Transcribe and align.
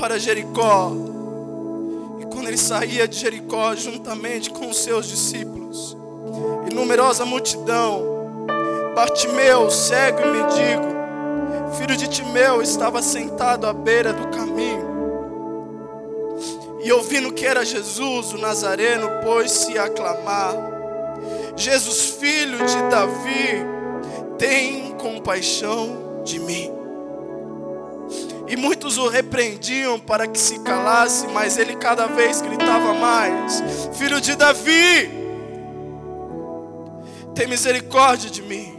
para 0.00 0.18
Jericó. 0.18 0.92
E 2.20 2.24
quando 2.24 2.48
ele 2.48 2.56
saía 2.56 3.06
de 3.06 3.16
Jericó, 3.16 3.76
juntamente 3.76 4.50
com 4.50 4.68
os 4.68 4.78
seus 4.78 5.06
discípulos, 5.06 5.96
e 6.68 6.74
numerosa 6.74 7.26
multidão, 7.26 8.08
Bartimeu, 8.94 9.70
cego 9.70 10.20
e 10.20 10.26
mendigo, 10.26 11.76
filho 11.78 11.96
de 11.96 12.08
Timeu, 12.08 12.60
estava 12.62 13.02
sentado 13.02 13.66
à 13.66 13.72
beira 13.72 14.12
do 14.12 14.26
caminho. 14.28 14.90
E 16.82 16.90
ouvindo 16.92 17.32
que 17.32 17.44
era 17.46 17.64
Jesus, 17.64 18.32
o 18.32 18.38
Nazareno, 18.38 19.22
pôs-se 19.22 19.78
a 19.78 19.88
clamar: 19.88 20.54
Jesus, 21.54 22.16
filho 22.18 22.58
de 22.58 22.82
Davi, 22.90 23.64
tem 24.38 24.92
compaixão 24.92 26.22
de 26.24 26.38
mim. 26.38 26.79
E 28.50 28.56
muitos 28.56 28.98
o 28.98 29.06
repreendiam 29.06 29.96
para 29.96 30.26
que 30.26 30.36
se 30.36 30.58
calasse, 30.58 31.28
mas 31.28 31.56
ele 31.56 31.76
cada 31.76 32.06
vez 32.06 32.42
gritava 32.42 32.92
mais: 32.92 33.62
Filho 33.92 34.20
de 34.20 34.34
Davi, 34.34 35.08
tem 37.32 37.46
misericórdia 37.46 38.28
de 38.28 38.42
mim. 38.42 38.76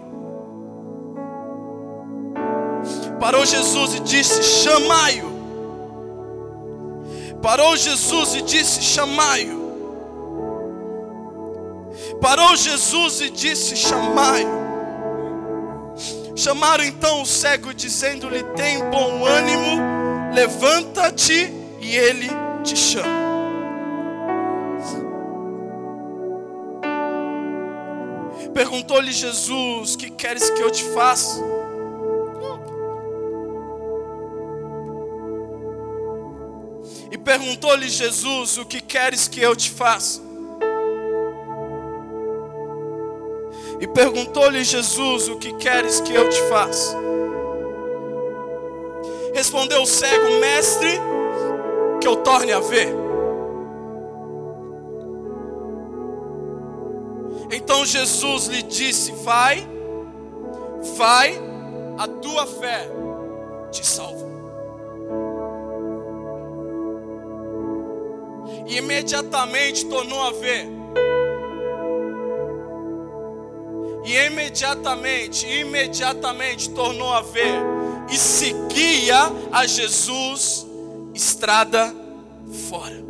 Parou 3.18 3.46
Jesus 3.46 3.96
e 3.96 4.02
disse: 4.02 4.44
Chamai-o. 4.44 5.32
Parou 7.42 7.78
Jesus 7.78 8.36
e 8.36 8.42
disse: 8.42 8.82
Chamai-o. 8.82 9.62
Parou 12.20 12.58
Jesus 12.58 13.22
e 13.22 13.30
disse: 13.30 13.78
Chamai-o. 13.78 14.61
Chamaram 16.36 16.84
então 16.84 17.22
o 17.22 17.26
cego, 17.26 17.74
dizendo-lhe: 17.74 18.44
Tem 18.56 18.80
bom 18.90 19.26
ânimo, 19.26 20.34
levanta-te 20.34 21.54
e 21.82 21.96
ele 21.96 22.30
te 22.64 22.76
chama. 22.76 23.22
Perguntou-lhe 28.54 29.12
Jesus: 29.12 29.96
Que 29.96 30.10
queres 30.10 30.50
que 30.50 30.62
eu 30.62 30.72
te 30.72 30.84
faça? 30.84 31.42
E 37.12 37.18
perguntou-lhe 37.18 37.90
Jesus: 37.90 38.58
O 38.58 38.66
que 38.66 38.80
queres 38.80 39.28
que 39.28 39.42
eu 39.42 39.56
te 39.56 39.70
faça? 39.70 40.31
E 43.82 43.88
perguntou-lhe 43.88 44.64
Jesus: 44.64 45.28
O 45.28 45.38
que 45.38 45.54
queres 45.54 46.00
que 46.00 46.14
eu 46.14 46.30
te 46.30 46.40
faça? 46.44 46.96
Respondeu 49.34 49.82
o 49.82 49.88
cego: 49.88 50.40
Mestre, 50.40 51.00
que 52.00 52.08
eu 52.08 52.18
torne 52.18 52.52
a 52.52 52.60
ver. 52.60 52.90
Então 57.52 57.84
Jesus 57.84 58.46
lhe 58.46 58.62
disse: 58.62 59.14
Vai, 59.24 59.68
vai, 60.96 61.42
a 61.98 62.08
tua 62.08 62.46
fé 62.46 62.88
te 63.72 63.86
salva. 63.86 64.30
E 68.68 68.78
imediatamente 68.78 69.88
tornou 69.88 70.22
a 70.22 70.32
ver. 70.32 70.81
E 74.04 74.18
imediatamente, 74.26 75.46
imediatamente 75.48 76.70
tornou 76.72 77.14
a 77.14 77.22
ver 77.22 77.62
e 78.10 78.18
seguia 78.18 79.32
a 79.52 79.66
Jesus 79.68 80.66
estrada 81.14 81.94
fora. 82.70 83.02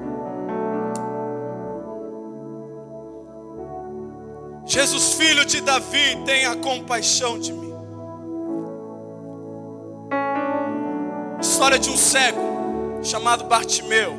Jesus, 4.65 5.13
filho 5.13 5.45
de 5.45 5.61
Davi, 5.61 6.17
tenha 6.25 6.55
compaixão 6.55 7.39
de 7.39 7.51
mim. 7.51 7.73
História 11.41 11.79
de 11.79 11.89
um 11.89 11.97
cego 11.97 12.99
chamado 13.03 13.45
Bartimeu, 13.45 14.13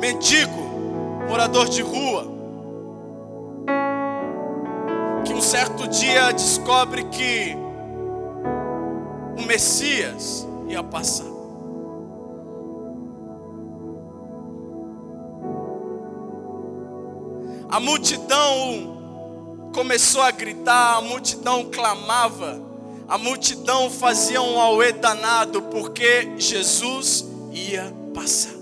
mendigo, 0.00 0.60
morador 1.28 1.68
de 1.68 1.80
rua 1.82 2.37
um 5.32 5.40
certo 5.40 5.86
dia 5.88 6.32
descobre 6.32 7.04
que 7.04 7.56
o 9.36 9.46
Messias 9.46 10.46
ia 10.68 10.82
passar. 10.82 11.26
A 17.70 17.78
multidão 17.78 19.70
começou 19.74 20.22
a 20.22 20.30
gritar, 20.30 20.96
a 20.96 21.00
multidão 21.02 21.66
clamava, 21.66 22.60
a 23.06 23.18
multidão 23.18 23.90
fazia 23.90 24.40
um 24.40 24.58
auê 24.58 24.92
danado, 24.92 25.62
porque 25.62 26.32
Jesus 26.38 27.26
ia 27.52 27.92
passar. 28.14 28.56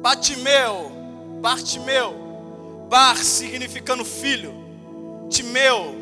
Batimeu 0.00 0.93
Bartimeu, 1.44 2.14
Bar 2.88 3.18
significando 3.18 4.02
filho, 4.02 4.50
Timeu 5.28 5.94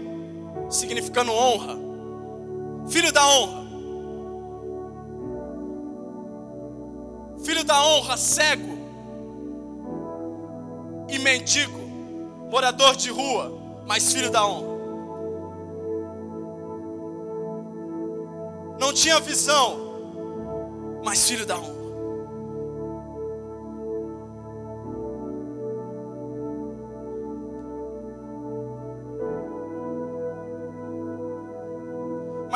significando 0.71 1.33
honra, 1.33 1.77
filho 2.89 3.11
da 3.13 3.27
honra, 3.27 3.63
filho 7.45 7.65
da 7.65 7.85
honra, 7.85 8.17
cego 8.17 8.73
e 11.09 11.19
mendigo, 11.19 11.81
morador 12.49 12.95
de 12.95 13.11
rua, 13.11 13.53
mas 13.85 14.13
filho 14.13 14.31
da 14.31 14.47
honra. 14.47 14.79
Não 18.79 18.93
tinha 18.93 19.19
visão, 19.19 21.01
mas 21.05 21.29
filho 21.29 21.45
da 21.45 21.59
honra. 21.59 21.82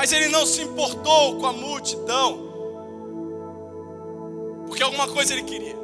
Mas 0.07 0.13
ele 0.13 0.29
não 0.29 0.47
se 0.47 0.63
importou 0.63 1.37
com 1.37 1.47
a 1.47 1.53
multidão, 1.53 2.39
porque 4.65 4.81
alguma 4.81 5.09
coisa 5.09 5.33
ele 5.33 5.43
queria. 5.43 5.75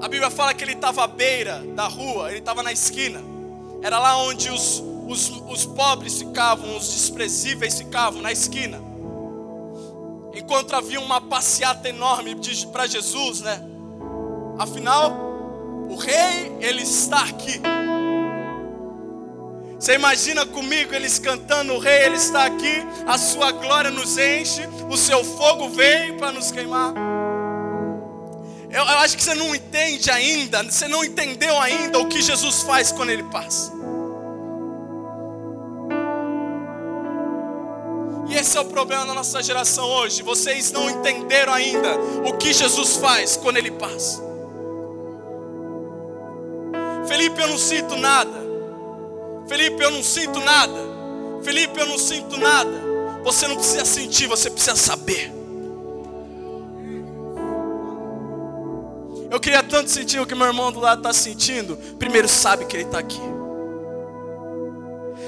A 0.00 0.06
Bíblia 0.06 0.30
fala 0.30 0.54
que 0.54 0.62
ele 0.62 0.74
estava 0.74 1.02
à 1.02 1.08
beira 1.08 1.64
da 1.74 1.88
rua, 1.88 2.30
ele 2.30 2.38
estava 2.38 2.62
na 2.62 2.72
esquina. 2.72 3.20
Era 3.82 3.98
lá 3.98 4.16
onde 4.18 4.48
os, 4.50 4.80
os, 5.08 5.30
os 5.50 5.66
pobres 5.66 6.16
ficavam, 6.16 6.76
os 6.76 6.92
desprezíveis 6.92 7.76
ficavam, 7.76 8.22
na 8.22 8.30
esquina. 8.30 8.80
Enquanto 10.32 10.76
havia 10.76 11.00
uma 11.00 11.20
passeata 11.20 11.88
enorme 11.88 12.36
para 12.70 12.86
Jesus, 12.86 13.40
né? 13.40 13.60
Afinal, 14.60 15.10
o 15.90 15.96
rei, 15.96 16.56
ele 16.60 16.84
está 16.84 17.24
aqui. 17.24 17.60
Você 19.78 19.94
imagina 19.94 20.44
comigo 20.44 20.92
eles 20.92 21.18
cantando: 21.18 21.74
O 21.74 21.78
Rei, 21.78 22.06
Ele 22.06 22.16
está 22.16 22.46
aqui, 22.46 22.84
a 23.06 23.16
Sua 23.16 23.52
glória 23.52 23.90
nos 23.90 24.18
enche, 24.18 24.62
o 24.90 24.96
Seu 24.96 25.24
fogo 25.24 25.68
vem 25.68 26.16
para 26.16 26.32
nos 26.32 26.50
queimar. 26.50 26.94
Eu, 28.70 28.82
eu, 28.82 28.98
acho 28.98 29.16
que 29.16 29.22
você 29.22 29.34
não 29.34 29.54
entende 29.54 30.10
ainda, 30.10 30.62
você 30.62 30.88
não 30.88 31.04
entendeu 31.04 31.58
ainda 31.60 31.98
o 31.98 32.06
que 32.06 32.20
Jesus 32.20 32.62
faz 32.62 32.90
quando 32.90 33.10
Ele 33.10 33.22
passa. 33.22 33.72
E 38.28 38.34
esse 38.34 38.58
é 38.58 38.60
o 38.60 38.66
problema 38.66 39.06
da 39.06 39.14
nossa 39.14 39.42
geração 39.42 39.86
hoje. 39.86 40.22
Vocês 40.22 40.70
não 40.70 40.90
entenderam 40.90 41.52
ainda 41.52 41.98
o 42.26 42.36
que 42.36 42.52
Jesus 42.52 42.96
faz 42.96 43.36
quando 43.36 43.56
Ele 43.56 43.70
passa. 43.70 44.22
Felipe, 47.06 47.40
eu 47.40 47.48
não 47.48 47.56
sinto 47.56 47.96
nada. 47.96 48.47
Felipe, 49.48 49.82
eu 49.82 49.90
não 49.90 50.02
sinto 50.02 50.38
nada. 50.40 50.78
Felipe, 51.42 51.80
eu 51.80 51.86
não 51.86 51.98
sinto 51.98 52.36
nada. 52.36 52.70
Você 53.24 53.48
não 53.48 53.56
precisa 53.56 53.84
sentir, 53.84 54.26
você 54.26 54.50
precisa 54.50 54.76
saber. 54.76 55.32
Eu 59.30 59.40
queria 59.40 59.62
tanto 59.62 59.90
sentir 59.90 60.20
o 60.20 60.26
que 60.26 60.34
meu 60.34 60.46
irmão 60.46 60.72
do 60.72 60.80
lado 60.80 60.98
está 60.98 61.12
sentindo. 61.12 61.76
Primeiro, 61.98 62.28
sabe 62.28 62.64
que 62.64 62.76
ele 62.76 62.84
está 62.84 62.98
aqui. 62.98 63.20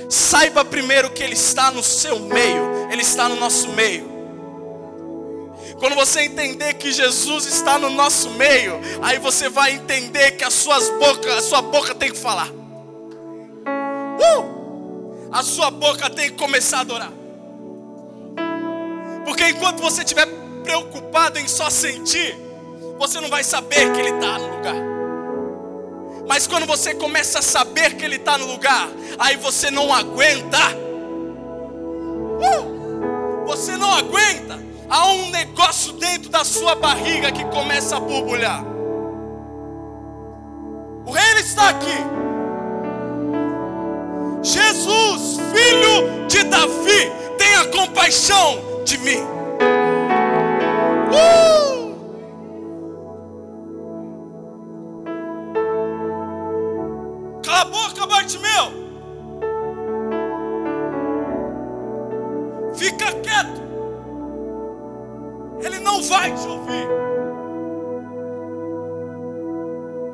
Saiba 0.09 0.65
primeiro 0.65 1.11
que 1.11 1.23
ele 1.23 1.35
está 1.35 1.71
no 1.71 1.83
seu 1.83 2.19
meio, 2.19 2.89
ele 2.91 3.03
está 3.03 3.29
no 3.29 3.37
nosso 3.37 3.69
meio. 3.69 4.11
Quando 5.79 5.95
você 5.95 6.23
entender 6.23 6.75
que 6.75 6.93
Jesus 6.93 7.47
está 7.47 7.79
no 7.79 7.89
nosso 7.89 8.31
meio, 8.31 8.81
aí 9.01 9.19
você 9.19 9.49
vai 9.49 9.73
entender 9.73 10.33
que 10.33 10.45
as 10.45 10.53
suas 10.53 10.91
bocas, 10.91 11.33
a 11.39 11.43
sua 11.43 11.63
boca 11.63 11.95
tem 11.95 12.11
que 12.11 12.19
falar. 12.19 12.60
A 15.33 15.43
sua 15.43 15.71
boca 15.71 16.11
tem 16.11 16.31
que 16.31 16.37
começar 16.37 16.79
a 16.79 16.81
adorar. 16.81 17.13
Porque 19.25 19.49
enquanto 19.49 19.81
você 19.81 20.03
estiver 20.03 20.27
preocupado 20.63 21.39
em 21.39 21.47
só 21.47 21.71
sentir, 21.71 22.37
você 22.99 23.21
não 23.21 23.29
vai 23.29 23.45
saber 23.45 23.93
que 23.93 24.01
Ele 24.01 24.11
está 24.11 24.39
no 24.39 24.57
lugar. 24.57 24.77
Mas 26.29 26.47
quando 26.47 26.67
você 26.67 26.95
começa 26.95 27.39
a 27.39 27.43
saber 27.43 27.95
que 27.97 28.05
Ele 28.05 28.17
está 28.17 28.37
no 28.37 28.47
lugar, 28.47 28.89
aí 29.19 29.37
você 29.37 29.71
não 29.71 29.93
aguenta. 29.93 30.59
Uh! 32.39 33.47
Você 33.47 33.77
não 33.77 33.91
aguenta. 33.93 34.61
Há 34.89 35.07
um 35.13 35.31
negócio 35.31 35.93
dentro 35.95 36.31
da 36.31 36.45
sua 36.45 36.75
barriga 36.75 37.33
que 37.33 37.45
começa 37.47 37.97
a 37.97 38.01
borbulhar. 38.01 38.65
O 41.07 41.11
rei 41.13 41.41
está 41.41 41.69
aqui. 41.71 42.20
Jesus, 44.43 45.39
filho 45.53 46.27
de 46.27 46.45
Davi, 46.45 47.13
tenha 47.37 47.67
compaixão 47.67 48.59
de 48.85 48.97
mim. 48.99 49.23
Uh! 51.13 51.91
Cala 57.43 57.61
a 57.61 57.65
boca, 57.67 58.07
Bartimeu. 58.07 58.81
Fica 62.75 63.13
quieto. 63.21 63.61
Ele 65.63 65.81
não 65.81 66.03
vai 66.03 66.33
te 66.33 66.49
ouvir. 66.49 66.89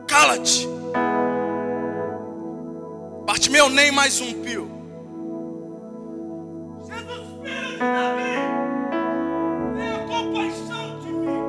Cala-te. 0.09 0.76
Bartimeu, 3.57 3.71
nem 3.71 3.91
mais 3.91 4.21
um 4.21 4.35
pio. 4.43 4.71
Jesus, 6.87 7.27
filho 7.43 7.73
de 7.73 7.79
Davi, 7.79 8.37
tenha 9.75 9.99
compaixão 10.07 11.01
de 11.01 11.13
mim. 11.13 11.43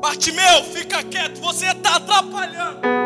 Bartimeu, 0.00 0.64
fica 0.72 1.02
quieto, 1.02 1.40
você 1.40 1.66
está 1.66 1.96
atrapalhando. 1.96 2.99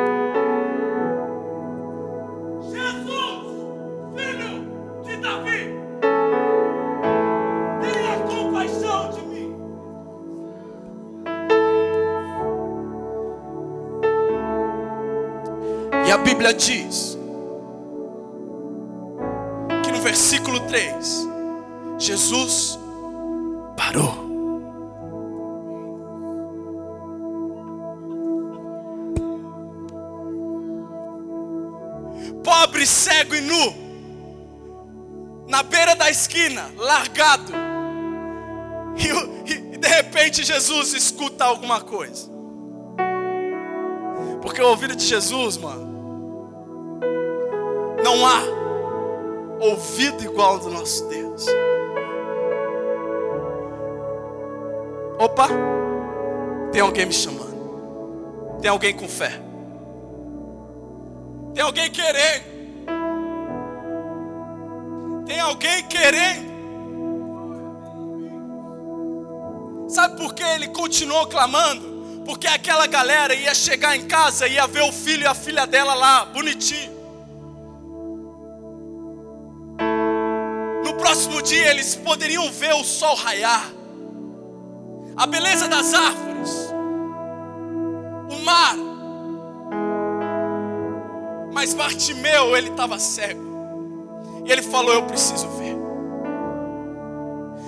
E 16.06 16.10
a 16.10 16.18
Bíblia 16.18 16.52
diz 16.52 17.16
que 19.82 19.90
no 19.90 20.00
versículo 20.00 20.60
3, 20.60 21.26
Jesus 21.98 22.78
parou. 23.74 24.24
Pobre, 32.42 32.86
cego 32.86 33.34
e 33.34 33.40
nu, 33.40 33.74
na 35.48 35.62
beira 35.62 35.96
da 35.96 36.10
esquina, 36.10 36.70
largado, 36.76 37.50
e, 38.96 39.50
e, 39.50 39.78
de 39.78 39.88
repente 39.88 40.44
Jesus 40.44 40.92
escuta 40.92 41.46
alguma 41.46 41.80
coisa. 41.80 42.30
Porque 44.42 44.60
o 44.60 44.68
ouvido 44.68 44.94
de 44.94 45.04
Jesus, 45.06 45.56
mano, 45.56 45.93
não 48.04 48.26
há 48.26 48.42
ouvido 49.58 50.22
igual 50.22 50.52
ao 50.52 50.58
do 50.58 50.68
nosso 50.68 51.08
Deus. 51.08 51.46
Opa, 55.18 55.48
tem 56.70 56.82
alguém 56.82 57.06
me 57.06 57.14
chamando. 57.14 58.58
Tem 58.60 58.70
alguém 58.70 58.94
com 58.94 59.08
fé. 59.08 59.40
Tem 61.54 61.62
alguém 61.62 61.90
querendo. 61.90 62.44
Tem 65.26 65.40
alguém 65.40 65.82
querendo. 65.84 66.54
Sabe 69.88 70.18
por 70.18 70.34
que 70.34 70.42
ele 70.42 70.68
continuou 70.68 71.26
clamando? 71.26 72.22
Porque 72.26 72.46
aquela 72.46 72.86
galera 72.86 73.34
ia 73.34 73.54
chegar 73.54 73.96
em 73.96 74.06
casa 74.06 74.46
e 74.46 74.54
ia 74.54 74.66
ver 74.66 74.82
o 74.82 74.92
filho 74.92 75.22
e 75.22 75.26
a 75.26 75.34
filha 75.34 75.66
dela 75.66 75.94
lá, 75.94 76.26
bonitinho. 76.26 76.93
Próximo 81.04 81.42
dia 81.42 81.68
eles 81.68 81.94
poderiam 81.94 82.50
ver 82.50 82.72
o 82.72 82.82
sol 82.82 83.14
raiar, 83.14 83.70
a 85.14 85.26
beleza 85.26 85.68
das 85.68 85.92
árvores, 85.92 86.50
o 88.30 88.42
mar. 88.42 88.74
Mas 91.52 91.74
Bartimeu, 91.74 92.56
ele 92.56 92.70
estava 92.70 92.98
cego. 92.98 93.44
E 94.46 94.50
ele 94.50 94.62
falou: 94.62 94.94
Eu 94.94 95.02
preciso 95.02 95.46
ver. 95.50 95.76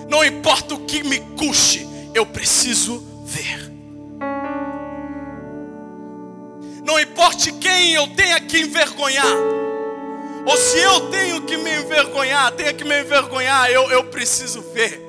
Não 0.09 0.25
importa 0.25 0.75
o 0.75 0.87
que 0.87 1.03
me 1.03 1.21
custe, 1.37 1.87
eu 2.15 2.25
preciso 2.25 3.05
ver. 3.23 3.71
Não 6.83 6.99
importe 6.99 7.53
quem 7.53 7.93
eu 7.93 8.07
tenha 8.15 8.41
que 8.41 8.61
envergonhar, 8.61 9.37
ou 10.47 10.57
se 10.57 10.79
eu 10.79 11.11
tenho 11.11 11.43
que 11.43 11.57
me 11.57 11.77
envergonhar, 11.77 12.53
tenha 12.53 12.73
que 12.73 12.85
me 12.85 13.01
envergonhar, 13.01 13.69
eu, 13.69 13.91
eu 13.91 14.05
preciso 14.05 14.63
ver. 14.63 15.05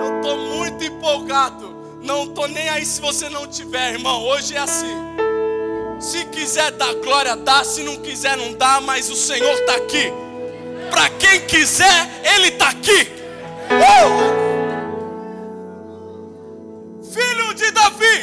Eu 0.00 0.16
estou 0.16 0.36
muito 0.36 0.84
empolgado. 0.84 1.74
Não 2.02 2.24
estou 2.24 2.46
nem 2.46 2.68
aí 2.68 2.84
se 2.84 3.00
você 3.00 3.30
não 3.30 3.46
tiver, 3.46 3.94
irmão. 3.94 4.22
Hoje 4.24 4.54
é 4.54 4.58
assim. 4.58 4.94
Se 5.98 6.26
quiser 6.26 6.70
dar 6.72 6.92
glória, 6.96 7.34
dá. 7.34 7.64
Se 7.64 7.82
não 7.82 7.96
quiser, 7.96 8.36
não 8.36 8.52
dá. 8.52 8.82
Mas 8.82 9.08
o 9.08 9.16
Senhor 9.16 9.54
está 9.60 9.76
aqui. 9.76 10.12
Para 10.90 11.08
quem 11.08 11.40
quiser, 11.46 12.22
Ele 12.22 12.48
está 12.48 12.68
aqui. 12.68 13.08
Uh! 13.70 14.33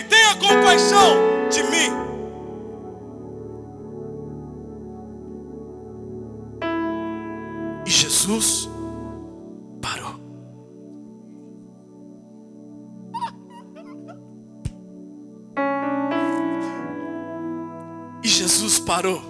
Tenha 0.10 0.36
compaixão 0.36 1.50
de 1.50 1.64
mim. 1.64 1.92
E 7.86 7.90
Jesus 7.90 8.70
parou. 9.82 10.16
E 18.24 18.28
Jesus 18.28 18.80
parou. 18.80 19.22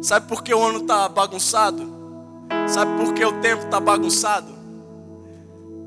Sabe 0.00 0.26
por 0.26 0.42
que 0.42 0.52
o 0.52 0.60
ano 0.60 0.78
está 0.80 1.08
bagunçado? 1.08 1.86
Sabe 2.66 2.90
por 2.96 3.14
que 3.14 3.24
o 3.24 3.40
tempo 3.40 3.64
está 3.64 3.78
bagunçado? 3.78 4.52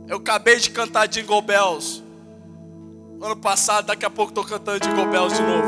Eu 0.08 0.18
acabei 0.18 0.58
de 0.58 0.70
cantar 0.70 1.08
Jingle 1.08 1.42
Bells. 1.42 2.05
Ano 3.26 3.36
passado, 3.36 3.88
daqui 3.88 4.06
a 4.06 4.10
pouco 4.12 4.30
estou 4.30 4.46
cantando 4.46 4.82
Jingle 4.82 5.08
Bells 5.08 5.36
de 5.36 5.42
novo. 5.42 5.68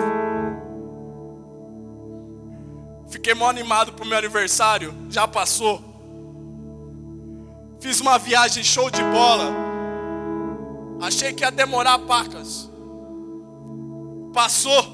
Fiquei 3.10 3.34
mó 3.34 3.50
animado 3.50 3.94
pro 3.94 4.06
meu 4.06 4.16
aniversário, 4.16 4.94
já 5.10 5.28
passou. 5.28 5.82
Fiz 7.80 8.00
uma 8.00 8.20
viagem 8.20 8.64
show 8.64 8.92
de 8.92 9.02
bola. 9.02 9.52
Achei 11.02 11.34
que 11.34 11.44
ia 11.44 11.50
demorar 11.50 11.98
pacas. 11.98 12.70
Passou. 14.36 14.86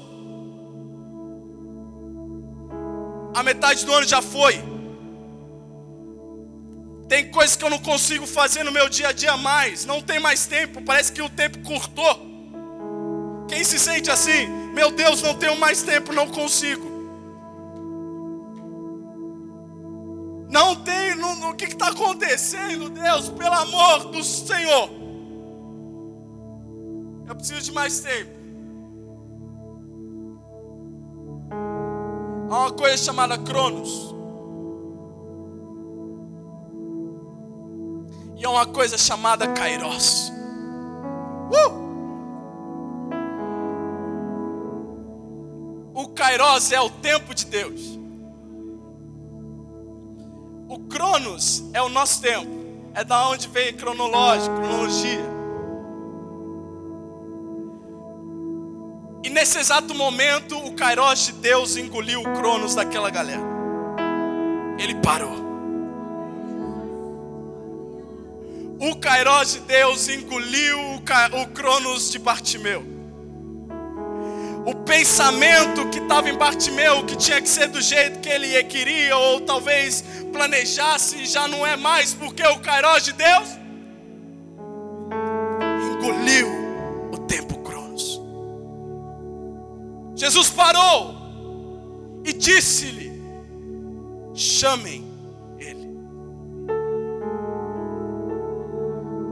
A 3.34 3.42
metade 3.42 3.84
do 3.84 3.92
ano 3.92 4.06
já 4.06 4.22
foi. 4.22 4.54
Tem 7.10 7.30
coisas 7.30 7.56
que 7.56 7.64
eu 7.66 7.68
não 7.68 7.78
consigo 7.78 8.26
fazer 8.26 8.64
no 8.64 8.72
meu 8.72 8.88
dia 8.88 9.08
a 9.08 9.12
dia 9.12 9.36
mais. 9.36 9.84
Não 9.84 10.00
tem 10.00 10.18
mais 10.18 10.46
tempo. 10.46 10.80
Parece 10.80 11.12
que 11.12 11.20
o 11.20 11.28
tempo 11.28 11.58
curtou. 11.58 12.33
Quem 13.48 13.62
se 13.62 13.78
sente 13.78 14.10
assim? 14.10 14.46
Meu 14.72 14.90
Deus, 14.90 15.22
não 15.22 15.34
tenho 15.34 15.56
mais 15.58 15.82
tempo, 15.82 16.12
não 16.12 16.28
consigo. 16.28 16.94
Não 20.48 20.76
tem, 20.76 21.14
no, 21.16 21.50
o 21.50 21.54
que 21.54 21.64
está 21.64 21.88
acontecendo, 21.88 22.88
Deus, 22.88 23.28
pelo 23.30 23.54
amor 23.54 24.10
do 24.10 24.22
Senhor? 24.22 24.88
Eu 27.26 27.34
preciso 27.34 27.62
de 27.62 27.72
mais 27.72 28.00
tempo. 28.00 28.30
Há 32.50 32.58
uma 32.58 32.72
coisa 32.72 32.96
chamada 32.96 33.36
Cronos. 33.38 34.14
E 38.36 38.44
há 38.44 38.50
uma 38.50 38.66
coisa 38.66 38.96
chamada 38.96 39.48
Kairos. 39.48 40.30
Uh! 41.50 41.83
Kairos 46.14 46.72
é 46.72 46.80
o 46.80 46.88
tempo 46.88 47.34
de 47.34 47.46
Deus. 47.46 47.98
O 50.68 50.78
Cronos 50.88 51.64
é 51.72 51.82
o 51.82 51.88
nosso 51.88 52.20
tempo. 52.20 52.64
É 52.94 53.04
da 53.04 53.28
onde 53.28 53.48
vem 53.48 53.74
cronológico, 53.74 54.54
cronologia. 54.54 55.34
E 59.24 59.30
nesse 59.30 59.58
exato 59.58 59.94
momento, 59.94 60.56
o 60.56 60.72
Kairos 60.74 61.26
de 61.26 61.32
Deus 61.32 61.76
engoliu 61.76 62.20
o 62.20 62.32
Cronos 62.34 62.74
daquela 62.74 63.10
galera. 63.10 63.42
Ele 64.78 64.94
parou. 64.96 65.34
O 68.78 68.96
Kairos 68.96 69.54
de 69.54 69.60
Deus 69.60 70.08
engoliu 70.08 70.78
o 70.78 71.46
Cronos 71.48 72.10
de 72.10 72.18
Bartimeu. 72.18 72.93
O 74.66 74.74
pensamento 74.84 75.88
que 75.90 75.98
estava 75.98 76.28
em 76.30 76.36
Bartimeu, 76.36 77.04
que 77.04 77.16
tinha 77.16 77.40
que 77.40 77.48
ser 77.48 77.68
do 77.68 77.80
jeito 77.80 78.20
que 78.20 78.28
ele 78.28 78.62
queria, 78.64 79.16
ou 79.16 79.40
talvez 79.40 80.02
planejasse, 80.32 81.26
já 81.26 81.46
não 81.46 81.66
é 81.66 81.76
mais, 81.76 82.14
porque 82.14 82.42
o 82.42 82.58
Kairos 82.60 83.04
de 83.04 83.12
Deus 83.12 83.48
engoliu 85.92 86.48
o 87.12 87.18
tempo 87.18 87.58
Cronos. 87.58 88.20
Jesus 90.16 90.48
parou 90.48 91.14
e 92.24 92.32
disse-lhe: 92.32 93.12
chamem 94.34 95.14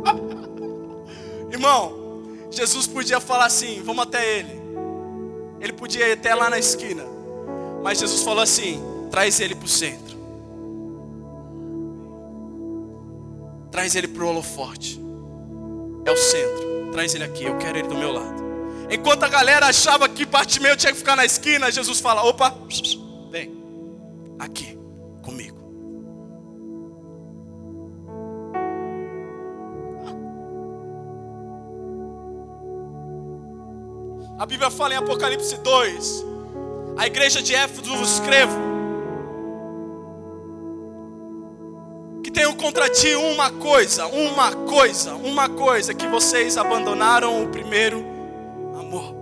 Irmão, 1.51 2.23
Jesus 2.51 2.87
podia 2.87 3.21
falar 3.21 3.47
assim: 3.47 3.83
vamos 3.83 4.05
até 4.05 4.39
ele. 4.39 4.62
Ele 5.63 5.73
podia 5.73 6.09
ir 6.09 6.13
até 6.13 6.35
lá 6.35 6.51
na 6.51 6.59
esquina. 6.59 7.05
Mas 7.83 8.01
Jesus 8.01 8.23
falou 8.23 8.43
assim: 8.43 8.83
traz 9.11 9.39
ele 9.39 9.55
para 9.55 9.65
o 9.65 9.69
centro. 9.69 10.19
Traz 13.71 13.95
ele 13.95 14.09
para 14.09 14.25
o 14.25 14.29
holoforte. 14.29 15.01
É 16.05 16.11
o 16.11 16.17
centro. 16.17 16.91
Traz 16.91 17.15
ele 17.15 17.25
aqui. 17.25 17.45
Eu 17.45 17.57
quero 17.59 17.79
ele 17.79 17.87
do 17.87 17.95
meu 17.95 18.13
lado. 18.13 18.43
Enquanto 18.91 19.23
a 19.23 19.29
galera 19.29 19.67
achava 19.67 20.09
que 20.09 20.27
Bartimeu 20.27 20.77
tinha 20.77 20.93
que 20.93 20.99
ficar 20.99 21.15
na 21.15 21.25
esquina, 21.25 21.71
Jesus 21.71 22.01
fala: 22.01 22.25
opa, 22.25 22.53
vem 23.31 23.55
aqui 24.41 24.77
comigo. 25.23 25.62
A 34.43 34.47
Bíblia 34.47 34.71
fala 34.71 34.93
em 34.93 34.97
Apocalipse 34.97 35.57
2. 35.59 36.25
A 36.97 37.07
igreja 37.07 37.41
de 37.41 37.55
Éfeso 37.55 37.97
vos 37.97 38.15
escrevo. 38.15 38.59
Que 42.25 42.31
tenho 42.33 42.53
contra 42.57 42.91
ti 42.91 43.15
uma 43.15 43.53
coisa, 43.53 44.05
uma 44.07 44.51
coisa, 44.53 45.15
uma 45.15 45.49
coisa, 45.49 45.95
que 45.95 46.09
vocês 46.09 46.57
abandonaram 46.57 47.45
o 47.45 47.51
primeiro 47.51 48.05
amor. 48.81 49.15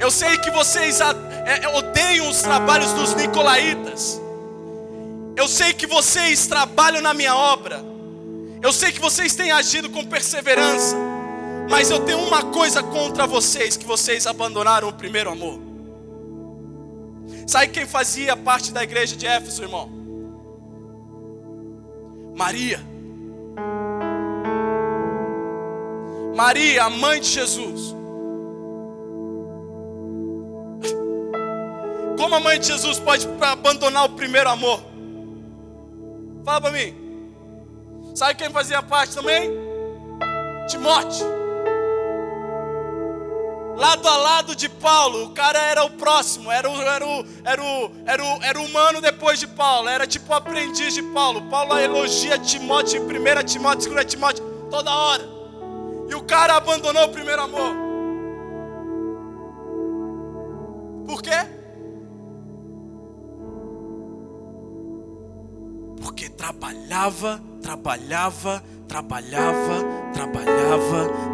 Eu 0.00 0.10
sei 0.10 0.38
que 0.38 0.50
vocês 0.50 1.02
é, 1.02 1.64
é, 1.64 1.68
odeiam 1.76 2.30
os 2.30 2.40
trabalhos 2.40 2.90
dos 2.94 3.14
nicolaítas. 3.14 4.18
Eu 5.36 5.48
sei 5.48 5.74
que 5.74 5.86
vocês 5.86 6.46
trabalham 6.46 7.02
na 7.02 7.12
minha 7.12 7.36
obra. 7.36 7.84
Eu 8.62 8.72
sei 8.72 8.90
que 8.90 9.00
vocês 9.00 9.34
têm 9.34 9.52
agido 9.52 9.90
com 9.90 10.02
perseverança. 10.02 11.07
Mas 11.68 11.90
eu 11.90 12.00
tenho 12.00 12.18
uma 12.18 12.44
coisa 12.44 12.82
contra 12.82 13.26
vocês: 13.26 13.76
que 13.76 13.84
vocês 13.84 14.26
abandonaram 14.26 14.88
o 14.88 14.92
primeiro 14.92 15.30
amor. 15.30 15.60
Sabe 17.46 17.68
quem 17.68 17.86
fazia 17.86 18.36
parte 18.36 18.72
da 18.72 18.82
igreja 18.82 19.14
de 19.16 19.26
Éfeso, 19.26 19.62
irmão? 19.62 19.90
Maria. 22.34 22.80
Maria, 26.34 26.84
a 26.84 26.90
mãe 26.90 27.20
de 27.20 27.28
Jesus. 27.28 27.94
Como 32.16 32.34
a 32.34 32.40
mãe 32.40 32.58
de 32.58 32.66
Jesus 32.66 32.98
pode 32.98 33.26
abandonar 33.40 34.04
o 34.06 34.10
primeiro 34.10 34.48
amor? 34.48 34.80
Fala 36.44 36.60
para 36.60 36.70
mim. 36.72 36.94
Sabe 38.14 38.34
quem 38.34 38.50
fazia 38.50 38.82
parte 38.82 39.14
também? 39.14 39.50
Timóteo 40.68 41.37
lado 43.78 44.08
a 44.08 44.16
lado 44.16 44.56
de 44.56 44.68
Paulo. 44.68 45.26
O 45.26 45.30
cara 45.30 45.58
era 45.58 45.84
o 45.84 45.90
próximo, 45.90 46.50
era 46.50 46.68
o, 46.68 46.82
era 46.82 47.06
o, 47.06 47.26
era 47.44 47.62
o, 47.62 47.90
era 48.04 48.24
o, 48.24 48.42
era 48.42 48.60
o 48.60 48.64
humano 48.64 49.00
depois 49.00 49.38
de 49.38 49.46
Paulo, 49.46 49.88
era 49.88 50.06
tipo 50.06 50.32
o 50.32 50.34
aprendiz 50.34 50.92
de 50.92 51.02
Paulo. 51.02 51.42
Paulo 51.48 51.78
elogia 51.78 52.38
Timóteo 52.38 53.02
1 53.02 53.44
Timóteo, 53.46 53.94
2 53.94 54.04
Timóteo, 54.04 54.44
toda 54.68 54.90
hora. 54.90 55.24
E 56.08 56.14
o 56.14 56.22
cara 56.22 56.56
abandonou 56.56 57.04
o 57.04 57.08
primeiro 57.08 57.42
amor. 57.42 57.74
Por 61.06 61.22
quê? 61.22 61.30
Porque 66.02 66.28
trabalhava, 66.28 67.40
trabalhava, 67.62 67.62
trabalhava, 67.62 68.62
trabalhava, 68.88 69.84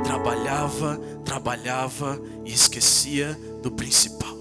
trabalhava, 0.05 0.99
trabalhava 1.25 2.21
e 2.45 2.53
esquecia 2.53 3.39
do 3.63 3.71
principal. 3.71 4.35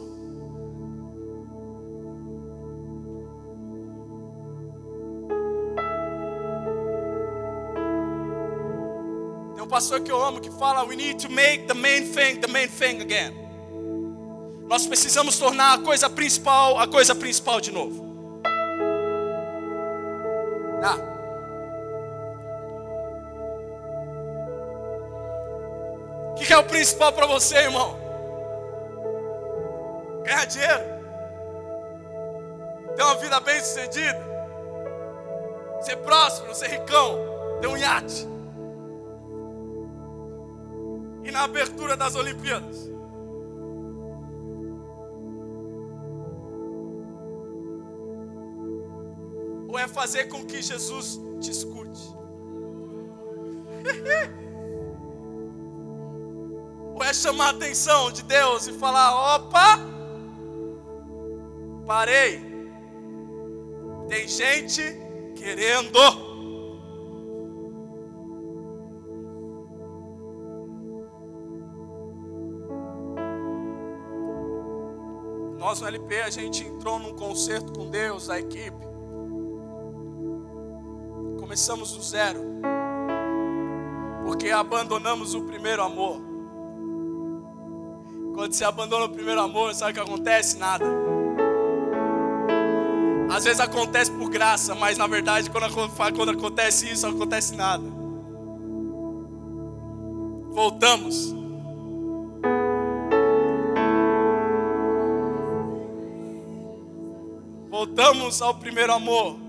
Tem 9.53 9.63
um 9.63 9.67
pastor 9.67 10.01
que 10.01 10.11
eu 10.11 10.21
amo 10.21 10.41
que 10.41 10.49
fala: 10.51 10.83
We 10.83 10.95
need 10.95 11.19
to 11.19 11.31
make 11.31 11.67
the 11.67 11.75
main 11.75 12.03
thing 12.03 12.39
the 12.41 12.47
main 12.47 12.67
thing 12.67 13.01
again. 13.01 13.33
Nós 14.67 14.87
precisamos 14.87 15.37
tornar 15.37 15.73
a 15.73 15.77
coisa 15.77 16.09
principal 16.09 16.79
a 16.79 16.87
coisa 16.87 17.13
principal 17.13 17.61
de 17.61 17.71
novo. 17.71 18.03
Ah. 20.83 21.12
É 26.53 26.57
o 26.57 26.63
principal 26.63 27.11
para 27.11 27.25
você, 27.25 27.55
irmão? 27.55 27.97
Ganhar 30.23 30.45
dinheiro? 30.45 30.83
Ter 32.95 33.03
uma 33.03 33.15
vida 33.15 33.39
bem 33.39 33.59
sucedida? 33.59 34.33
Ser 35.81 35.97
próspero, 35.97 36.53
ser 36.53 36.67
ricão? 36.67 37.17
Ter 37.59 37.67
um 37.67 37.75
iate? 37.75 38.27
E 41.23 41.31
na 41.31 41.43
abertura 41.43 41.97
das 41.97 42.15
Olimpíadas? 42.15 42.91
Ou 49.67 49.79
é 49.79 49.87
fazer 49.87 50.25
com 50.25 50.45
que 50.45 50.61
Jesus 50.61 51.19
te 51.41 51.49
escute? 51.49 52.13
Chamar 57.13 57.47
a 57.47 57.49
atenção 57.51 58.11
de 58.11 58.23
Deus 58.23 58.67
e 58.67 58.73
falar: 58.73 59.35
opa, 59.35 59.79
parei. 61.85 62.41
Tem 64.09 64.27
gente 64.27 64.81
querendo. 65.35 65.99
Nós 75.59 75.79
no 75.79 75.87
LP 75.87 76.21
a 76.21 76.29
gente 76.29 76.63
entrou 76.65 76.99
num 76.99 77.15
concerto 77.15 77.71
com 77.73 77.89
Deus, 77.89 78.29
a 78.29 78.39
equipe. 78.39 78.85
Começamos 81.39 81.93
do 81.93 82.01
zero. 82.01 82.41
Porque 84.25 84.49
abandonamos 84.49 85.35
o 85.35 85.43
primeiro 85.43 85.83
amor. 85.83 86.32
Quando 88.33 88.53
você 88.53 88.65
abandona 88.65 89.05
o 89.05 89.09
primeiro 89.09 89.39
amor, 89.39 89.73
sabe 89.75 89.91
o 89.91 89.93
que 89.93 89.99
acontece? 89.99 90.57
Nada. 90.57 90.85
Às 93.29 93.43
vezes 93.43 93.59
acontece 93.59 94.11
por 94.11 94.29
graça, 94.29 94.75
mas 94.75 94.97
na 94.97 95.07
verdade, 95.07 95.49
quando, 95.49 95.71
quando 96.15 96.31
acontece 96.31 96.91
isso, 96.91 97.07
não 97.07 97.15
acontece 97.15 97.55
nada. 97.55 97.83
Voltamos. 100.51 101.33
Voltamos 107.69 108.41
ao 108.41 108.53
primeiro 108.55 108.93
amor. 108.93 109.42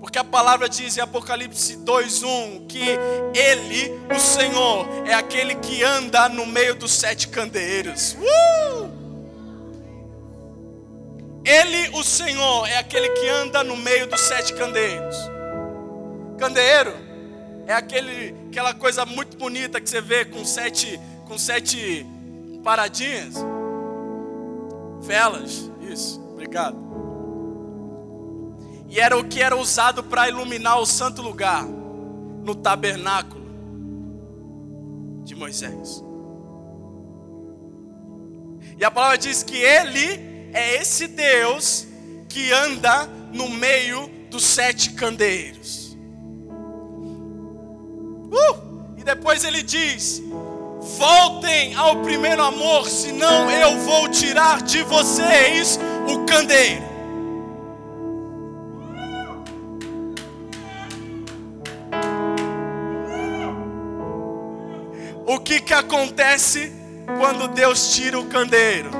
Porque 0.00 0.18
a 0.18 0.24
palavra 0.24 0.68
diz 0.68 0.96
em 0.96 1.00
Apocalipse 1.00 1.76
2:1 1.78 2.66
que 2.66 2.96
ele, 3.34 3.92
o 4.14 4.18
Senhor, 4.18 4.86
é 5.06 5.14
aquele 5.14 5.56
que 5.56 5.82
anda 5.82 6.28
no 6.28 6.46
meio 6.46 6.74
dos 6.74 6.92
sete 6.92 7.28
candeeiros. 7.28 8.14
Uh! 8.14 8.88
Ele, 11.44 11.88
o 11.96 12.04
Senhor, 12.04 12.68
é 12.68 12.76
aquele 12.76 13.08
que 13.10 13.28
anda 13.28 13.64
no 13.64 13.76
meio 13.76 14.06
dos 14.06 14.20
sete 14.20 14.52
candeeiros. 14.52 15.16
Candeeiro 16.38 16.94
é 17.66 17.72
aquele, 17.72 18.34
aquela 18.48 18.74
coisa 18.74 19.04
muito 19.04 19.36
bonita 19.36 19.80
que 19.80 19.88
você 19.88 20.00
vê 20.00 20.24
com 20.24 20.44
sete, 20.44 20.98
com 21.26 21.36
sete 21.36 22.06
paradinhas. 22.62 23.34
Velas, 25.00 25.70
isso, 25.80 26.20
obrigado. 26.32 26.87
E 28.88 28.98
era 28.98 29.16
o 29.18 29.24
que 29.24 29.42
era 29.42 29.56
usado 29.56 30.02
para 30.02 30.28
iluminar 30.28 30.80
o 30.80 30.86
santo 30.86 31.20
lugar 31.20 31.64
no 31.64 32.54
tabernáculo 32.54 33.46
de 35.24 35.34
Moisés. 35.34 36.02
E 38.78 38.84
a 38.84 38.90
palavra 38.90 39.18
diz 39.18 39.42
que 39.42 39.56
ele 39.56 40.48
é 40.54 40.76
esse 40.80 41.06
Deus 41.06 41.86
que 42.28 42.52
anda 42.52 43.06
no 43.32 43.48
meio 43.48 44.08
dos 44.30 44.44
sete 44.44 44.92
candeeiros. 44.92 45.96
Uh! 48.30 48.96
E 48.96 49.04
depois 49.04 49.44
ele 49.44 49.62
diz: 49.62 50.22
Voltem 50.96 51.74
ao 51.74 52.02
primeiro 52.02 52.42
amor, 52.42 52.88
senão 52.88 53.50
eu 53.50 53.78
vou 53.80 54.08
tirar 54.08 54.62
de 54.62 54.82
vocês 54.82 55.78
o 56.08 56.24
candeeiro. 56.24 56.87
Que 65.48 65.62
que 65.62 65.72
acontece 65.72 66.70
quando 67.18 67.48
Deus 67.48 67.94
tira 67.94 68.20
o 68.20 68.26
candeeiro? 68.26 68.90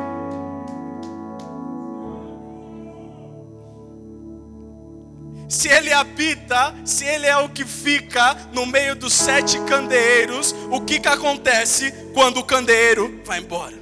Se 5.46 5.68
ele 5.68 5.92
habita, 5.92 6.74
se 6.86 7.04
ele 7.04 7.26
é 7.26 7.36
o 7.36 7.50
que 7.50 7.66
fica 7.66 8.34
no 8.54 8.64
meio 8.64 8.96
dos 8.96 9.12
sete 9.12 9.60
candeeiros, 9.60 10.54
o 10.70 10.80
que, 10.80 10.98
que 10.98 11.08
acontece 11.08 11.92
quando 12.14 12.38
o 12.38 12.44
candeeiro 12.44 13.20
vai 13.26 13.40
embora? 13.40 13.76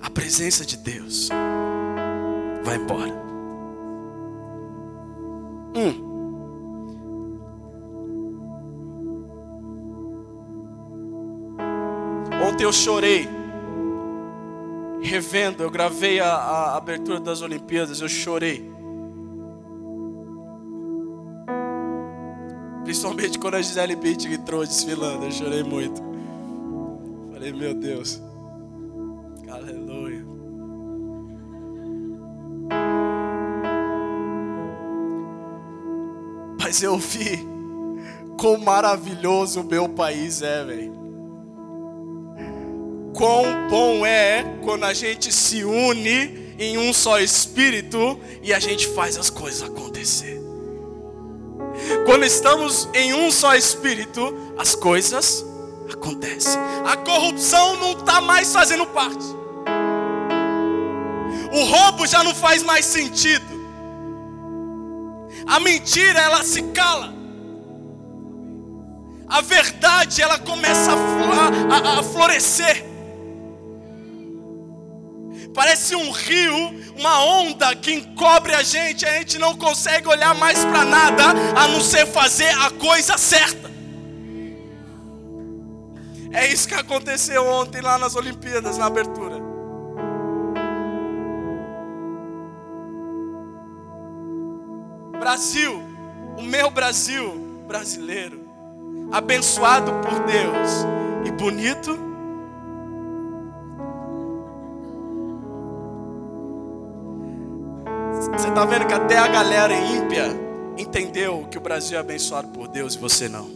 A 0.00 0.10
presença 0.10 0.66
de 0.66 0.76
Deus 0.76 1.28
vai 2.64 2.76
embora. 2.76 3.14
Hum. 5.76 6.07
Ontem 12.58 12.66
eu 12.66 12.72
chorei, 12.72 13.28
revendo, 15.00 15.62
eu 15.62 15.70
gravei 15.70 16.18
a, 16.18 16.26
a 16.26 16.76
abertura 16.76 17.20
das 17.20 17.40
Olimpíadas, 17.40 18.00
eu 18.00 18.08
chorei. 18.08 18.68
Principalmente 22.82 23.38
quando 23.38 23.54
a 23.54 23.62
Gisele 23.62 23.94
Bündchen 23.94 24.32
entrou 24.32 24.66
desfilando, 24.66 25.26
eu 25.26 25.30
chorei 25.30 25.62
muito. 25.62 26.02
Falei, 27.32 27.52
meu 27.52 27.74
Deus, 27.74 28.20
aleluia. 29.48 30.26
Mas 36.60 36.82
eu 36.82 36.98
vi 36.98 37.38
quão 38.36 38.58
maravilhoso 38.58 39.60
o 39.60 39.64
meu 39.64 39.88
país 39.88 40.42
é, 40.42 40.64
velho 40.64 41.07
quão 43.14 43.68
bom 43.68 44.04
é 44.04 44.44
quando 44.62 44.84
a 44.84 44.92
gente 44.92 45.32
se 45.32 45.64
une 45.64 46.54
em 46.58 46.76
um 46.76 46.92
só 46.92 47.20
espírito 47.20 48.18
e 48.42 48.52
a 48.52 48.58
gente 48.58 48.86
faz 48.88 49.16
as 49.16 49.30
coisas 49.30 49.62
acontecer. 49.62 50.38
Quando 52.04 52.24
estamos 52.24 52.88
em 52.92 53.14
um 53.14 53.30
só 53.30 53.54
espírito, 53.54 54.34
as 54.58 54.74
coisas 54.74 55.44
acontecem. 55.92 56.60
A 56.84 56.96
corrupção 56.96 57.76
não 57.76 57.92
está 57.92 58.20
mais 58.20 58.52
fazendo 58.52 58.86
parte. 58.86 59.24
O 61.52 61.64
roubo 61.64 62.06
já 62.06 62.22
não 62.22 62.34
faz 62.34 62.62
mais 62.62 62.84
sentido. 62.84 63.46
A 65.46 65.60
mentira 65.60 66.20
ela 66.20 66.42
se 66.42 66.62
cala. 66.62 67.14
A 69.28 69.40
verdade 69.40 70.22
ela 70.22 70.38
começa 70.38 70.92
a, 70.92 71.96
a, 71.96 72.00
a 72.00 72.02
florescer. 72.02 72.87
Parece 75.58 75.96
um 75.96 76.12
rio, 76.12 76.72
uma 76.96 77.20
onda 77.20 77.74
que 77.74 77.92
encobre 77.92 78.54
a 78.54 78.62
gente, 78.62 79.04
a 79.04 79.10
gente 79.18 79.38
não 79.38 79.56
consegue 79.56 80.06
olhar 80.06 80.32
mais 80.32 80.64
para 80.64 80.84
nada 80.84 81.24
a 81.56 81.66
não 81.66 81.80
ser 81.80 82.06
fazer 82.06 82.48
a 82.64 82.70
coisa 82.70 83.18
certa. 83.18 83.68
É 86.32 86.46
isso 86.46 86.68
que 86.68 86.74
aconteceu 86.74 87.44
ontem 87.44 87.80
lá 87.80 87.98
nas 87.98 88.14
Olimpíadas, 88.14 88.78
na 88.78 88.86
abertura. 88.86 89.34
Brasil, 95.18 95.82
o 96.36 96.42
meu 96.44 96.70
Brasil 96.70 97.64
brasileiro, 97.66 98.48
abençoado 99.10 99.90
por 99.94 100.20
Deus 100.20 100.86
e 101.26 101.32
bonito 101.32 102.07
Você 108.20 108.48
está 108.48 108.64
vendo 108.64 108.84
que 108.86 108.92
até 108.92 109.16
a 109.16 109.28
galera 109.28 109.72
ímpia 109.72 110.26
entendeu 110.76 111.46
que 111.48 111.56
o 111.56 111.60
Brasil 111.60 111.96
é 111.96 112.00
abençoado 112.00 112.48
por 112.48 112.66
Deus 112.66 112.94
e 112.94 112.98
você 112.98 113.28
não. 113.28 113.48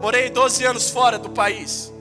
Morei 0.00 0.30
12 0.30 0.64
anos 0.64 0.88
fora 0.88 1.18
do 1.18 1.28
país. 1.28 1.92